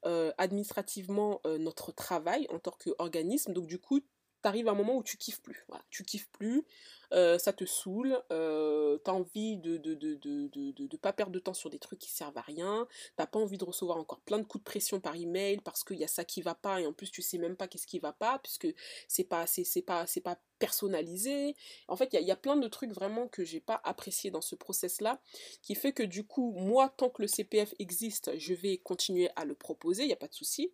[0.04, 3.52] euh, administrativement euh, notre travail en tant qu'organisme.
[3.52, 4.00] Donc du coup,
[4.42, 5.64] t'arrives à un moment où tu kiffes plus.
[5.68, 6.64] Voilà, tu kiffes plus.
[7.12, 11.38] Euh, ça te saoule, euh, t'as envie de de, de, de, de, pas perdre de
[11.38, 14.38] temps sur des trucs qui servent à rien, t'as pas envie de recevoir encore plein
[14.38, 16.86] de coups de pression par email parce qu'il y a ça qui va pas et
[16.86, 18.68] en plus tu sais même pas qu'est-ce qui va pas puisque
[19.08, 21.56] c'est pas c'est pas c'est pas personnalisé.
[21.88, 24.40] En fait, il y, y, a plein de trucs vraiment que j'ai pas apprécié dans
[24.40, 25.20] ce process-là,
[25.60, 29.44] qui fait que du coup, moi, tant que le CPF existe, je vais continuer à
[29.44, 30.70] le proposer, il n'y a pas de souci.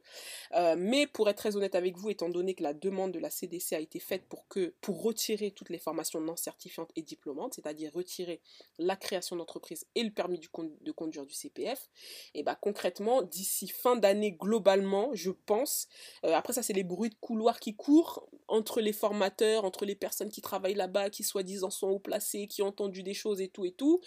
[0.52, 3.30] Euh, mais pour être très honnête avec vous, étant donné que la demande de la
[3.30, 7.54] CDC a été faite pour que pour retirer toutes les formations non certifiantes et diplômantes,
[7.54, 8.40] c'est-à-dire retirer
[8.78, 11.88] la création d'entreprise et le permis de conduire du CPF,
[12.34, 15.88] et bah concrètement, d'ici fin d'année globalement, je pense,
[16.24, 19.96] euh, après ça c'est les bruits de couloir qui courent entre les formateurs, entre les
[19.96, 23.48] personnes qui travaillent là-bas, qui soi-disant sont haut placées, qui ont entendu des choses et
[23.48, 24.00] tout et tout,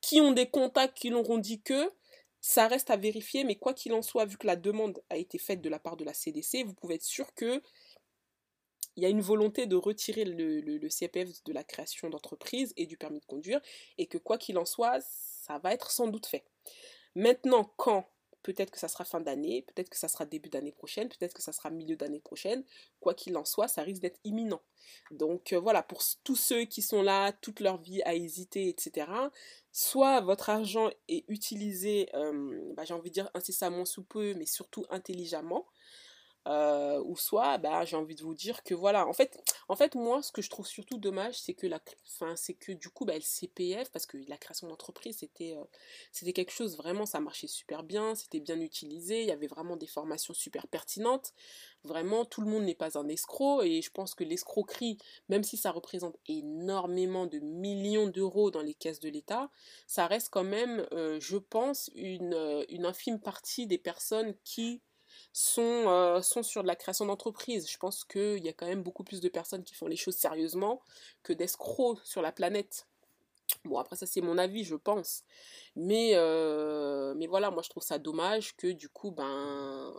[0.00, 1.90] qui ont des contacts qui leur ont dit que,
[2.40, 5.38] ça reste à vérifier, mais quoi qu'il en soit, vu que la demande a été
[5.38, 7.62] faite de la part de la CDC, vous pouvez être sûr que
[8.96, 12.86] il y a une volonté de retirer le, le, CPF de la création d'entreprise et
[12.86, 13.60] du permis de conduire,
[13.98, 16.44] et que quoi qu'il en soit, ça va être sans doute fait.
[17.14, 18.06] Maintenant, quand?
[18.42, 21.42] Peut-être que ça sera fin d'année, peut-être que ça sera début d'année prochaine, peut-être que
[21.42, 22.64] ça sera milieu d'année prochaine.
[22.98, 24.62] Quoi qu'il en soit, ça risque d'être imminent.
[25.10, 29.08] Donc euh, voilà, pour tous ceux qui sont là toute leur vie à hésiter, etc.,
[29.72, 34.46] soit votre argent est utilisé, euh, bah, j'ai envie de dire incessamment sous peu, mais
[34.46, 35.66] surtout intelligemment,
[36.48, 39.94] euh, ou soit bah, j'ai envie de vous dire que voilà en fait en fait
[39.94, 43.04] moi ce que je trouve surtout dommage c'est que la fin c'est que du coup
[43.04, 45.64] bah, le CPF parce que la création d'entreprise c'était euh,
[46.12, 49.76] c'était quelque chose vraiment ça marchait super bien c'était bien utilisé il y avait vraiment
[49.76, 51.34] des formations super pertinentes.
[51.84, 54.98] Vraiment tout le monde n'est pas un escroc et je pense que l'escroquerie
[55.28, 59.50] même si ça représente énormément de millions d'euros dans les caisses de l'État
[59.86, 64.82] ça reste quand même euh, je pense une, une infime partie des personnes qui
[65.32, 67.70] sont, euh, sont sur de la création d'entreprise.
[67.70, 70.16] Je pense qu'il y a quand même beaucoup plus de personnes qui font les choses
[70.16, 70.82] sérieusement
[71.22, 72.86] que d'escrocs sur la planète.
[73.64, 75.24] Bon, après ça c'est mon avis, je pense.
[75.76, 79.94] Mais, euh, mais voilà, moi je trouve ça dommage que du coup, ben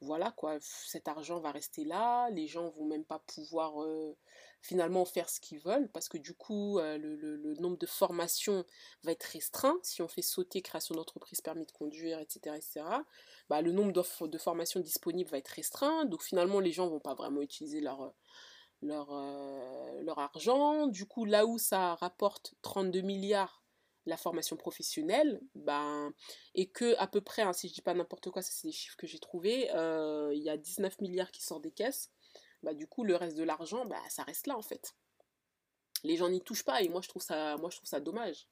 [0.00, 4.16] voilà quoi, cet argent va rester là, les gens vont même pas pouvoir euh,
[4.64, 8.64] finalement faire ce qu'ils veulent parce que du coup euh, le, nombre de formations
[9.02, 12.56] va être restreint si on fait sauter création d'entreprise, permis de conduire, etc.
[12.56, 12.82] etc.
[13.50, 17.14] Bah, le nombre de formations disponibles va être restreint, donc finalement les gens vont pas
[17.14, 18.14] vraiment utiliser leur,
[18.80, 20.86] leur, euh, leur argent.
[20.86, 23.62] Du coup là où ça rapporte 32 milliards
[24.06, 26.12] la formation professionnelle, ben,
[26.54, 28.72] et que à peu près, hein, si je dis pas n'importe quoi, ça c'est des
[28.72, 32.10] chiffres que j'ai trouvés, euh, il y a 19 milliards qui sortent des caisses,
[32.64, 34.94] bah, du coup le reste de l'argent, bah, ça reste là en fait.
[36.02, 38.48] Les gens n'y touchent pas et moi je trouve ça, moi, je trouve ça dommage.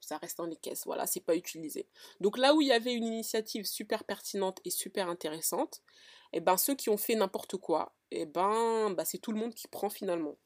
[0.00, 1.86] Ça reste dans les caisses, voilà, c'est pas utilisé.
[2.20, 5.80] Donc là où il y avait une initiative super pertinente et super intéressante,
[6.32, 9.30] et eh ben ceux qui ont fait n'importe quoi, et eh ben bah, c'est tout
[9.30, 10.36] le monde qui prend finalement.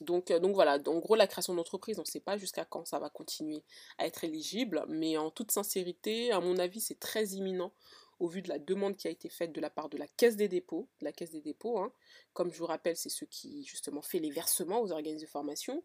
[0.00, 2.86] Donc, euh, donc voilà, en gros la création d'entreprise, on ne sait pas jusqu'à quand
[2.86, 3.62] ça va continuer
[3.98, 7.72] à être éligible, mais en toute sincérité, à mon avis, c'est très imminent
[8.18, 10.36] au vu de la demande qui a été faite de la part de la Caisse
[10.36, 11.92] des dépôts, la Caisse des dépôts, hein.
[12.32, 15.82] comme je vous rappelle, c'est ceux qui justement fait les versements aux organismes de formation.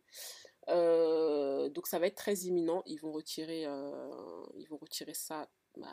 [0.70, 5.50] Euh, donc ça va être très imminent, ils vont retirer, euh, ils vont retirer ça
[5.78, 5.88] bah,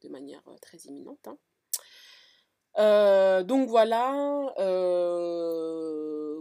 [0.00, 1.28] de manière très imminente.
[2.76, 3.42] Hein.
[3.44, 4.52] donc voilà,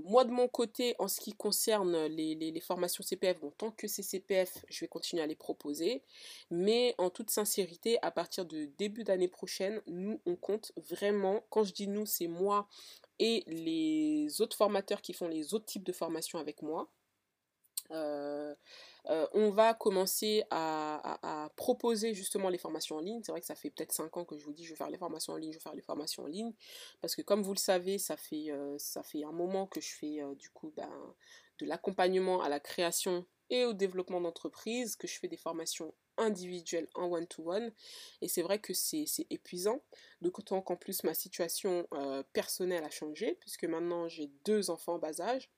[0.03, 4.03] moi de mon côté, en ce qui concerne les, formations CPF, bon, tant que c'est
[4.03, 6.03] CPF, je vais continuer à les proposer.
[6.51, 11.63] Mais en toute sincérité, à partir de début d'année prochaine, nous, on compte vraiment, quand
[11.63, 12.67] je dis nous, c'est moi
[13.19, 16.89] et les autres formateurs qui font les autres types de formations avec moi.
[17.91, 18.55] Euh,
[19.09, 23.21] euh, on va commencer à, proposer justement les formations en ligne.
[23.23, 24.89] C'est vrai que ça fait peut-être 5 ans que je vous dis je vais faire
[24.89, 26.53] les formations en ligne, je vais faire les formations en ligne.
[27.01, 28.77] Parce que comme vous le savez, ça fait, euh,
[29.23, 30.89] un moment que je fais euh, du coup ben,
[31.59, 36.87] de l'accompagnement à la création et au développement d'entreprise, que je fais des formations individuelles
[36.95, 37.71] en one-to-one.
[38.21, 39.81] Et c'est vrai que c'est épuisant.
[40.21, 41.87] D'autant qu'en plus ma situation
[42.33, 45.51] personnelle a changé, puisque maintenant j'ai deux enfants en bas âge.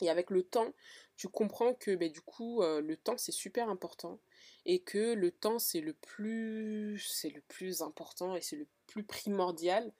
[0.00, 0.72] Et avec le temps,
[1.16, 4.20] tu comprends que ben, du coup, euh, le temps c'est super important.
[4.64, 9.04] Et que le temps c'est le plus c'est le plus important et c'est le plus
[9.04, 9.92] primordial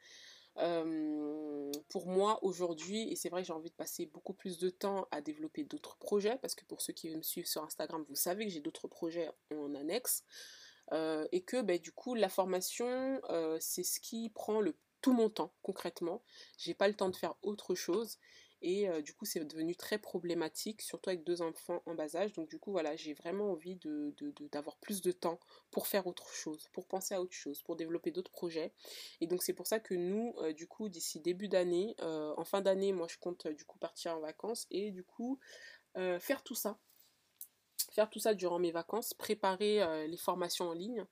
[0.59, 3.09] euh, pour moi aujourd'hui.
[3.11, 5.97] Et c'est vrai que j'ai envie de passer beaucoup plus de temps à développer d'autres
[5.97, 8.89] projets parce que pour ceux qui me suivent sur Instagram vous savez que j'ai d'autres
[8.89, 10.25] projets en annexe.
[10.93, 13.21] Euh, et que ben, du coup la formation
[13.61, 14.61] c'est ce qui prend
[15.01, 16.23] tout mon temps concrètement.
[16.59, 18.19] J'ai pas le temps de faire autre chose
[18.63, 22.33] et euh, du coup, c'est devenu très problématique, surtout avec deux enfants en bas âge.
[22.33, 23.77] Donc du coup, voilà, j'ai vraiment envie
[24.53, 25.39] d'avoir de, plus de temps
[25.71, 28.73] pour faire autre chose, pour penser à autre chose, pour développer d'autres projets.
[29.21, 32.45] Et donc c'est pour ça que nous, euh, du coup, d'ici début d'année, euh, en
[32.45, 35.39] fin d'année, moi je compte du coup partir en vacances et du coup
[36.21, 36.79] faire tout ça.
[37.91, 41.07] Faire tout ça durant mes vacances, préparer les formations en ligne.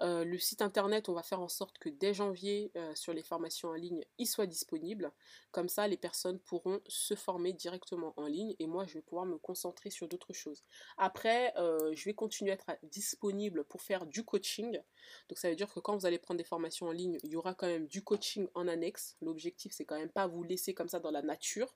[0.00, 3.22] Euh, le site internet, on va faire en sorte que dès janvier, euh, sur les
[3.22, 5.12] formations en ligne, il soit disponible.
[5.50, 9.26] Comme ça, les personnes pourront se former directement en ligne et moi, je vais pouvoir
[9.26, 10.62] me concentrer sur d'autres choses.
[10.96, 14.80] Après, euh, je vais continuer à être disponible pour faire du coaching.
[15.28, 17.36] Donc, ça veut dire que quand vous allez prendre des formations en ligne, il y
[17.36, 19.16] aura quand même du coaching en annexe.
[19.20, 21.74] L'objectif, c'est quand même pas vous laisser comme ça dans la nature.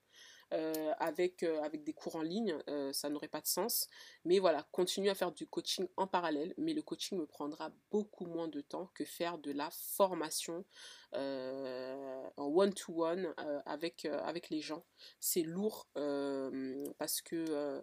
[0.52, 3.88] Euh, avec, euh, avec des cours en ligne, euh, ça n'aurait pas de sens.
[4.24, 8.26] Mais voilà, continuer à faire du coaching en parallèle, mais le coaching me prendra beaucoup
[8.26, 10.64] moins de temps que faire de la formation
[11.14, 13.34] en one-to-one
[13.66, 14.85] avec, avec les gens.
[15.20, 15.87] C'est lourd
[16.98, 17.83] parce que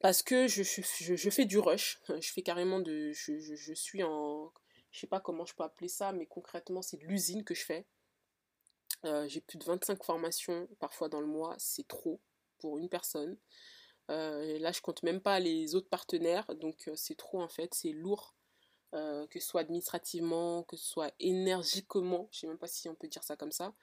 [0.00, 3.12] parce que je, je, fais du rush, je fais carrément de...
[3.12, 4.52] Je, je, suis en...
[4.92, 7.64] Je sais pas comment je peux appeler ça, mais concrètement c'est de l'usine que je
[7.64, 7.86] fais.
[9.04, 12.20] Euh, j'ai plus de 25 formations parfois dans le mois, c'est trop
[12.58, 13.36] pour une personne.
[14.08, 18.34] là, je compte même pas les autres partenaires, donc c'est trop en fait, c'est lourd.
[18.92, 23.08] que ce soit administrativement, que ce soit énergiquement, je sais même pas si on peut
[23.08, 23.74] dire ça comme ça.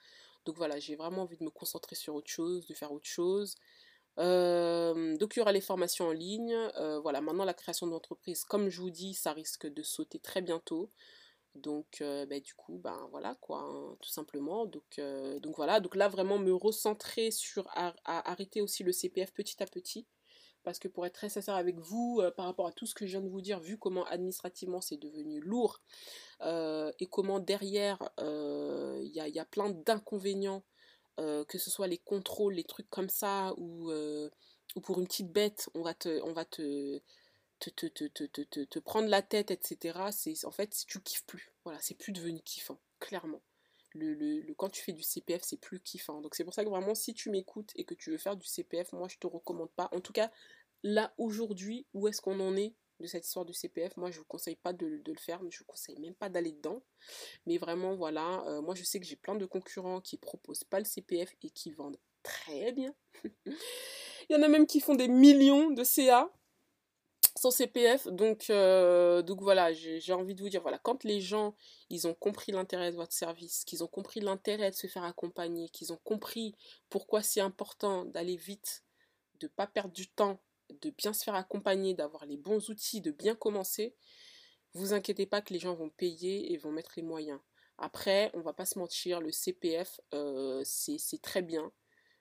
[0.44, 3.56] Donc voilà, j'ai vraiment envie de me concentrer sur autre chose, de faire autre chose.
[4.18, 6.56] donc il y aura les formations en ligne.
[7.02, 10.90] voilà, maintenant la création d'entreprise, comme je vous dis, ça risque de sauter très bientôt.
[11.56, 14.66] Donc, bah, du coup, ben voilà quoi, hein, tout simplement.
[14.66, 15.00] Donc,
[15.42, 17.68] donc voilà, donc là vraiment me recentrer sur
[18.04, 20.06] arrêter aussi le CPF petit à petit.
[20.62, 23.12] Parce que pour être très sincère avec vous, par rapport à tout ce que je
[23.12, 25.80] viens de vous dire, vu comment administrativement c'est devenu lourd
[26.42, 30.64] et comment derrière il y a, y, a, plein d'inconvénients,
[31.18, 33.92] que ce soit les contrôles, les trucs comme ça, ou,
[34.74, 37.00] ou pour une petite bête, on va te, on va te,
[37.58, 39.98] te, te, te, te, prendre la tête, etc.
[40.10, 41.52] C'est en fait, tu kiffes plus.
[41.64, 43.42] Voilà, c'est plus devenu kiffant, clairement.
[43.92, 46.20] Le, le, quand tu fais du CPF, c'est plus kiffant.
[46.20, 48.46] Donc c'est pour ça que vraiment, si tu m'écoutes et que tu veux faire du
[48.46, 49.88] CPF, moi je te recommande pas.
[49.92, 50.30] En tout cas,
[50.82, 54.24] là aujourd'hui, où est-ce qu'on en est de cette histoire du CPF Moi, je vous
[54.24, 56.82] conseille pas de, le faire, je vous conseille même pas d'aller dedans.
[57.46, 60.78] Mais vraiment, voilà, euh, moi je sais que j'ai plein de concurrents qui proposent pas
[60.78, 62.94] le CPF et qui vendent très bien.
[64.28, 66.30] Il y en a même qui font des millions de CA
[67.36, 68.08] sans CPF.
[68.08, 71.54] Donc, euh, donc voilà, j'ai envie de vous dire, voilà, quand les gens,
[71.90, 75.68] ils ont compris l'intérêt de votre service, qu'ils ont compris l'intérêt de se faire accompagner,
[75.68, 76.54] qu'ils ont compris
[76.88, 78.84] pourquoi c'est important d'aller vite,
[79.40, 80.40] de pas perdre du temps,
[80.82, 83.94] de bien se faire accompagner, d'avoir les bons outils, de bien commencer,
[84.72, 87.40] vous inquiétez pas que les gens vont payer et vont mettre les moyens.
[87.78, 91.70] Après, on va pas se mentir, le CPF, euh, c'est très bien,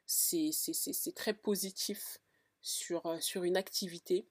[0.06, 0.52] c'est
[1.16, 2.20] très positif
[2.62, 4.28] sur, euh, sur une activité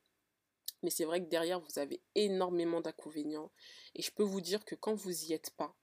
[0.85, 3.51] mais c'est vrai que derrière, vous avez énormément d'inconvénients.
[3.95, 5.75] Et je peux vous dire que quand vous y êtes pas,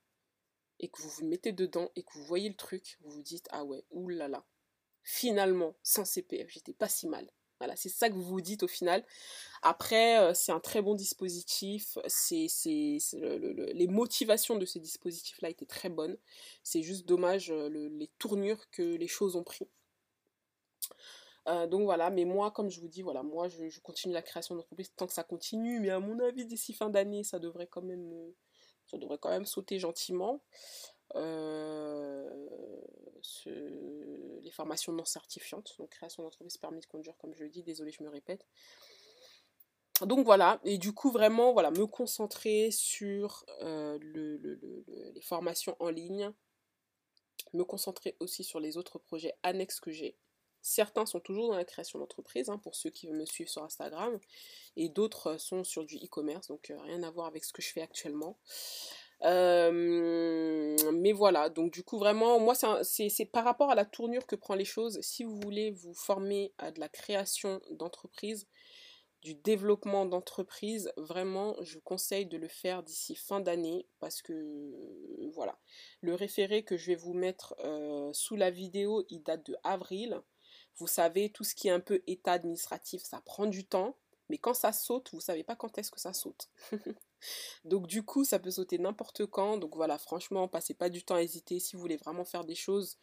[0.80, 3.48] et que vous vous mettez dedans, et que vous voyez le truc, vous vous dites,
[3.52, 4.46] ah ouais, oulala,
[5.04, 7.30] finalement, sans CPF, j'étais pas si mal.
[7.60, 9.06] Voilà, c'est ça que vous vous dites au final.
[9.62, 11.98] Après, euh, c'est un très bon dispositif.
[12.08, 12.48] C'est,
[13.14, 16.18] les motivations de ces dispositifs-là étaient très bonnes.
[16.64, 19.68] C'est juste dommage euh, les tournures que les choses ont pris.
[21.48, 24.56] Euh, donc voilà, mais moi, comme je vous dis, voilà, moi, je, continue la création
[24.56, 27.82] d'entreprise tant que ça continue, mais à mon avis, d'ici fin d'année, ça devrait quand
[27.82, 28.32] même, euh,
[28.88, 30.42] ça devrait quand même sauter gentiment.
[31.16, 32.30] Euh,
[33.46, 37.92] les formations non certifiantes, donc création d'entreprise permis de conduire, comme je le dis, désolé,
[37.92, 38.46] je me répète.
[40.02, 46.32] Donc voilà, et du coup vraiment voilà, me concentrer sur les formations en ligne,
[47.54, 50.18] me concentrer aussi sur les autres projets annexes que j'ai,
[50.62, 53.64] Certains sont toujours dans la création d'entreprise, hein, pour ceux qui veulent me suivre sur
[53.64, 54.20] Instagram,
[54.76, 57.72] et d'autres sont sur du e-commerce, donc euh, rien à voir avec ce que je
[57.72, 58.38] fais actuellement.
[59.24, 64.36] Euh, mais voilà, donc du coup vraiment, moi c'est par rapport à la tournure que
[64.36, 65.00] prend les choses.
[65.02, 68.48] Si vous voulez vous former à de la création d'entreprise,
[69.22, 74.74] du développement d'entreprise, vraiment je vous conseille de le faire d'ici fin d'année parce que
[75.34, 75.60] voilà,
[76.02, 80.20] le référé que je vais vous mettre euh, sous la vidéo, il date de avril.
[80.82, 83.96] Vous savez, tout ce qui est un peu état administratif, ça prend du temps.
[84.30, 86.50] Mais quand ça saute, vous savez pas quand est-ce que ça saute.
[87.66, 89.58] Donc du coup, ça peut sauter n'importe quand.
[89.58, 91.60] Donc voilà, franchement, passez pas du temps à hésiter.
[91.60, 92.98] Si vous voulez vraiment faire des choses,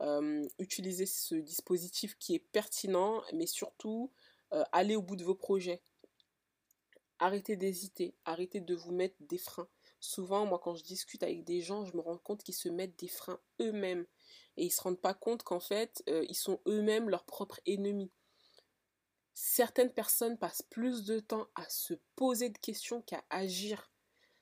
[0.00, 4.12] euh, utilisez ce dispositif qui est pertinent, mais surtout,
[4.52, 5.82] euh, allez au bout de vos projets.
[7.18, 9.68] Arrêtez d'hésiter, arrêtez de vous mettre des freins.
[9.98, 12.96] Souvent, moi, quand je discute avec des gens, je me rends compte qu'ils se mettent
[13.00, 14.06] des freins eux-mêmes
[14.56, 18.12] et ils se rendent pas compte qu'en fait, euh, ils sont eux-mêmes leurs propres ennemis.
[19.34, 23.90] Certaines personnes passent plus de temps à se poser de questions qu'à agir.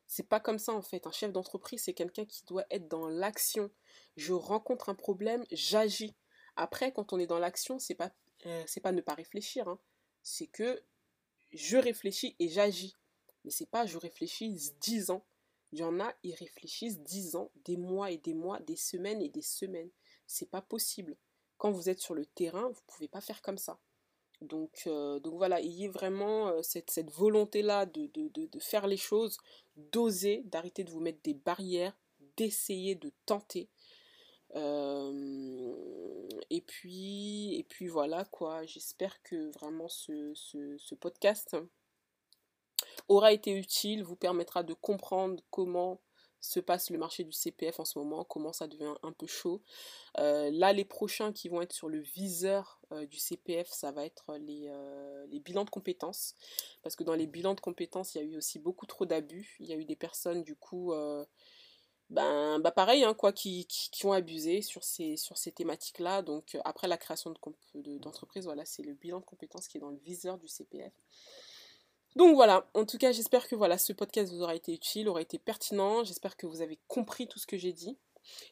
[0.07, 1.07] C'est pas comme ça en fait.
[1.07, 3.71] Un chef d'entreprise, c'est quelqu'un qui doit être dans l'action.
[4.17, 6.15] Je rencontre un problème, j'agis.
[6.57, 8.13] Après, quand on est dans l'action, c'est pas
[8.45, 9.69] euh, c'est pas ne pas réfléchir.
[9.69, 9.79] Hein.
[10.23, 10.83] C'est que
[11.53, 12.99] je réfléchis et j'agis.
[13.45, 15.25] Mais c'est pas je réfléchis dix ans.
[15.73, 19.23] Il y en a, ils réfléchissent dix ans, des mois et des mois, des semaines
[19.23, 19.91] et des semaines.
[20.33, 21.19] C'est pas possible.
[21.59, 23.79] Quand vous êtes sur le terrain, vous pouvez pas faire comme ça.
[24.41, 29.37] Donc, euh, donc voilà, ayez vraiment euh, cette, cette volonté-là de, de, faire les choses,
[29.77, 31.95] d'oser, d'arrêter de vous mettre des barrières,
[32.39, 33.69] d'essayer de tenter.
[34.55, 41.57] Euh, et puis, et puis voilà quoi, j'espère que vraiment ce, ce podcast
[43.07, 46.01] aura été utile, vous permettra de comprendre comment
[46.43, 49.63] se passe le marché du CPF en ce moment, comment ça devient un peu chaud.
[50.19, 54.05] Euh, là, les prochains qui vont être sur le viseur euh, du CPF, ça va
[54.05, 56.35] être les, euh, les, bilans de compétences.
[56.83, 59.57] Parce que dans les bilans de compétences, il y a eu aussi beaucoup trop d'abus.
[59.61, 60.93] Il y a eu des personnes, du coup,
[62.11, 63.67] ben, bah pareil, hein, qui,
[64.05, 65.17] ont abusé sur ces,
[65.55, 66.23] thématiques-là.
[66.23, 69.91] Donc, après la création d'entreprise, de, voilà, c'est le bilan de compétences qui est dans
[69.91, 70.93] le viseur du CPF.
[72.17, 75.23] Donc voilà, en tout cas, j'espère que voilà, ce podcast vous aura été utile, aura
[75.23, 76.05] été pertinent.
[76.05, 77.99] J'espère que vous avez compris tout ce que j'ai dit.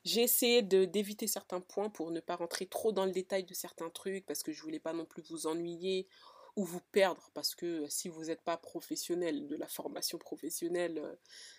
[0.05, 3.91] J'ai essayé d'éviter certains points pour ne pas rentrer trop dans le détail de certains
[3.91, 6.09] trucs parce que je voulais pas non plus vous ennuyer
[6.57, 11.15] ou vous perdre parce que si vous n'êtes pas professionnel de la formation professionnelle, euh,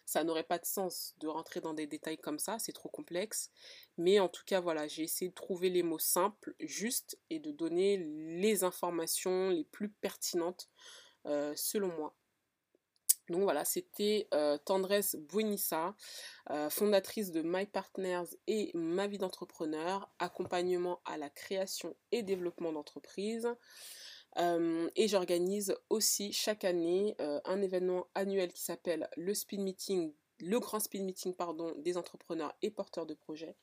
[0.06, 3.52] ça n'aurait pas de sens de rentrer dans des détails comme ça, c'est trop complexe.
[3.98, 7.52] Mais en tout cas, voilà, j'ai essayé de trouver les mots simples, justes et de
[7.52, 12.16] donner les informations les plus pertinentes euh, selon moi.
[13.32, 15.96] Donc voilà, c'était euh, Tendresse Buenissa,
[16.50, 22.74] euh, fondatrice de My Partners et Ma vie d'entrepreneur, accompagnement à la création et développement
[22.74, 23.48] d'entreprise.
[24.38, 30.80] et j'organise aussi chaque année un événement annuel qui s'appelle le Speed Meeting, le grand
[30.80, 33.58] Speed Meeting pardon, des entrepreneurs et porteurs de projets,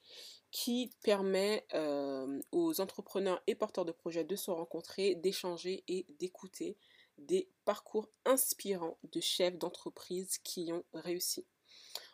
[0.51, 1.67] qui permet
[2.53, 6.77] aux entrepreneurs et porteurs de projets de se rencontrer, d'échanger et d'écouter
[7.19, 11.47] des parcours inspirants de chefs d'entreprise qui ont réussi.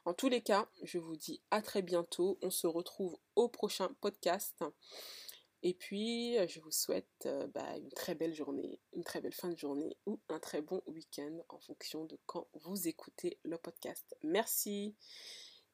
[0.04, 2.38] En tous les cas, je vous dis à très bientôt.
[2.42, 4.62] On se retrouve au prochain podcast.
[5.62, 9.48] Et puis, je vous souhaite euh, bah, une très belle journée, une très belle fin
[9.48, 14.14] de journée ou un très bon week-end en fonction de quand vous écoutez le podcast.
[14.22, 14.94] Merci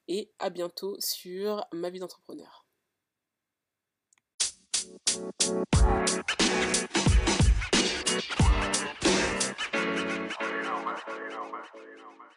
[0.07, 2.65] et à bientôt sur ma vie d'entrepreneur.
[8.11, 8.17] you
[10.63, 12.31] know, man.